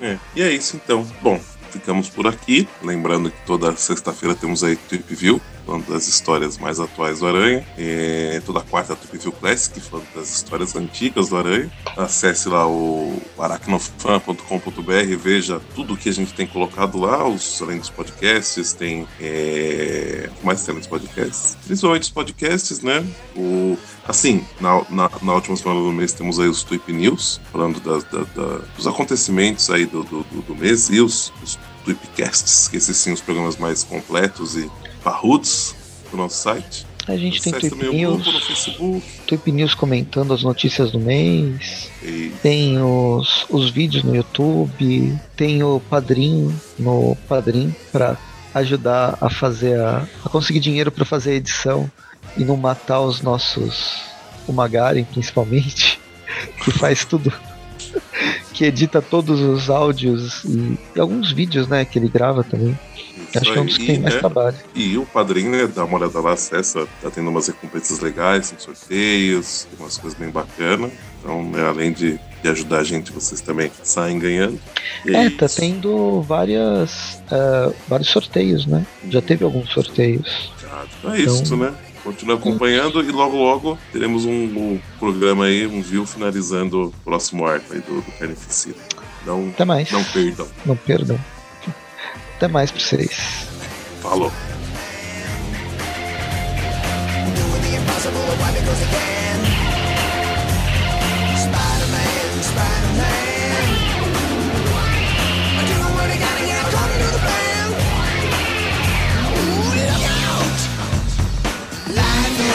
[0.00, 1.06] É, e é isso então.
[1.22, 1.40] Bom,
[1.70, 2.68] ficamos por aqui.
[2.82, 5.40] Lembrando que toda sexta-feira temos aí Trip View,
[5.70, 7.64] falando das histórias mais atuais do Aranha.
[7.78, 11.70] E toda quarta Trip View Classic, falando das histórias antigas do Aranha.
[11.96, 17.88] Acesse lá o aracnofan.com.br, veja tudo que a gente tem colocado lá, os, além dos
[17.88, 19.06] podcasts, tem.
[19.20, 20.28] É...
[20.42, 21.56] Mais tem nos podcasts?
[21.64, 23.06] Principalmente os podcasts, né?
[23.36, 27.78] O Assim, na, na, na, última semana do mês temos aí os Tweep News, falando
[27.78, 32.76] da, da, da, dos acontecimentos aí do, do, do mês e os, os Tweepcasts, que
[32.76, 34.68] esses sim os programas mais completos e
[35.02, 35.74] parrudos
[36.10, 36.86] do nosso site.
[37.06, 39.02] A gente tem Tweep News, no Facebook.
[39.26, 41.90] Tweep News comentando as notícias do mês.
[42.02, 42.32] E...
[42.42, 45.18] Tem os, os vídeos no YouTube.
[45.34, 48.16] Tem o Padrim no Padrim para
[48.54, 51.90] ajudar a fazer a, a conseguir dinheiro para fazer a edição
[52.36, 54.00] e não matar os nossos
[54.46, 56.00] o Magaren principalmente
[56.64, 57.32] que faz tudo
[58.52, 62.76] que edita todos os áudios e, e, alguns vídeos né que ele grava também
[63.38, 64.20] Acho que é um dos que tem mais né?
[64.20, 64.56] trabalho.
[64.74, 68.58] E o padrinho, né, dá uma olhada lá, acessa, tá tendo umas recompensas legais, tem
[68.58, 70.90] sorteios, umas coisas bem bacanas.
[71.20, 74.58] Então, né, além de, de ajudar a gente, vocês também saem ganhando.
[75.04, 78.86] E é, é tá tendo várias, uh, vários sorteios, né?
[79.08, 80.52] Já teve alguns sorteios.
[80.70, 81.74] Ah, então é isso, né?
[82.02, 87.44] Continua acompanhando e logo logo teremos um, um, programa aí, um view finalizando o próximo
[87.44, 88.76] arco aí do, do Carnificina.
[89.26, 89.90] Não, Até mais.
[89.90, 90.48] Não perdam.
[90.64, 91.20] Não perdam.
[92.40, 93.46] Até mais pra vocês.
[94.00, 94.32] Falou.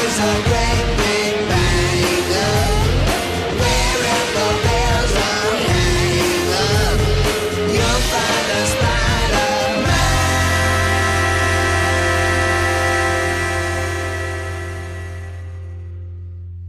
[0.07, 0.94] is a wreck.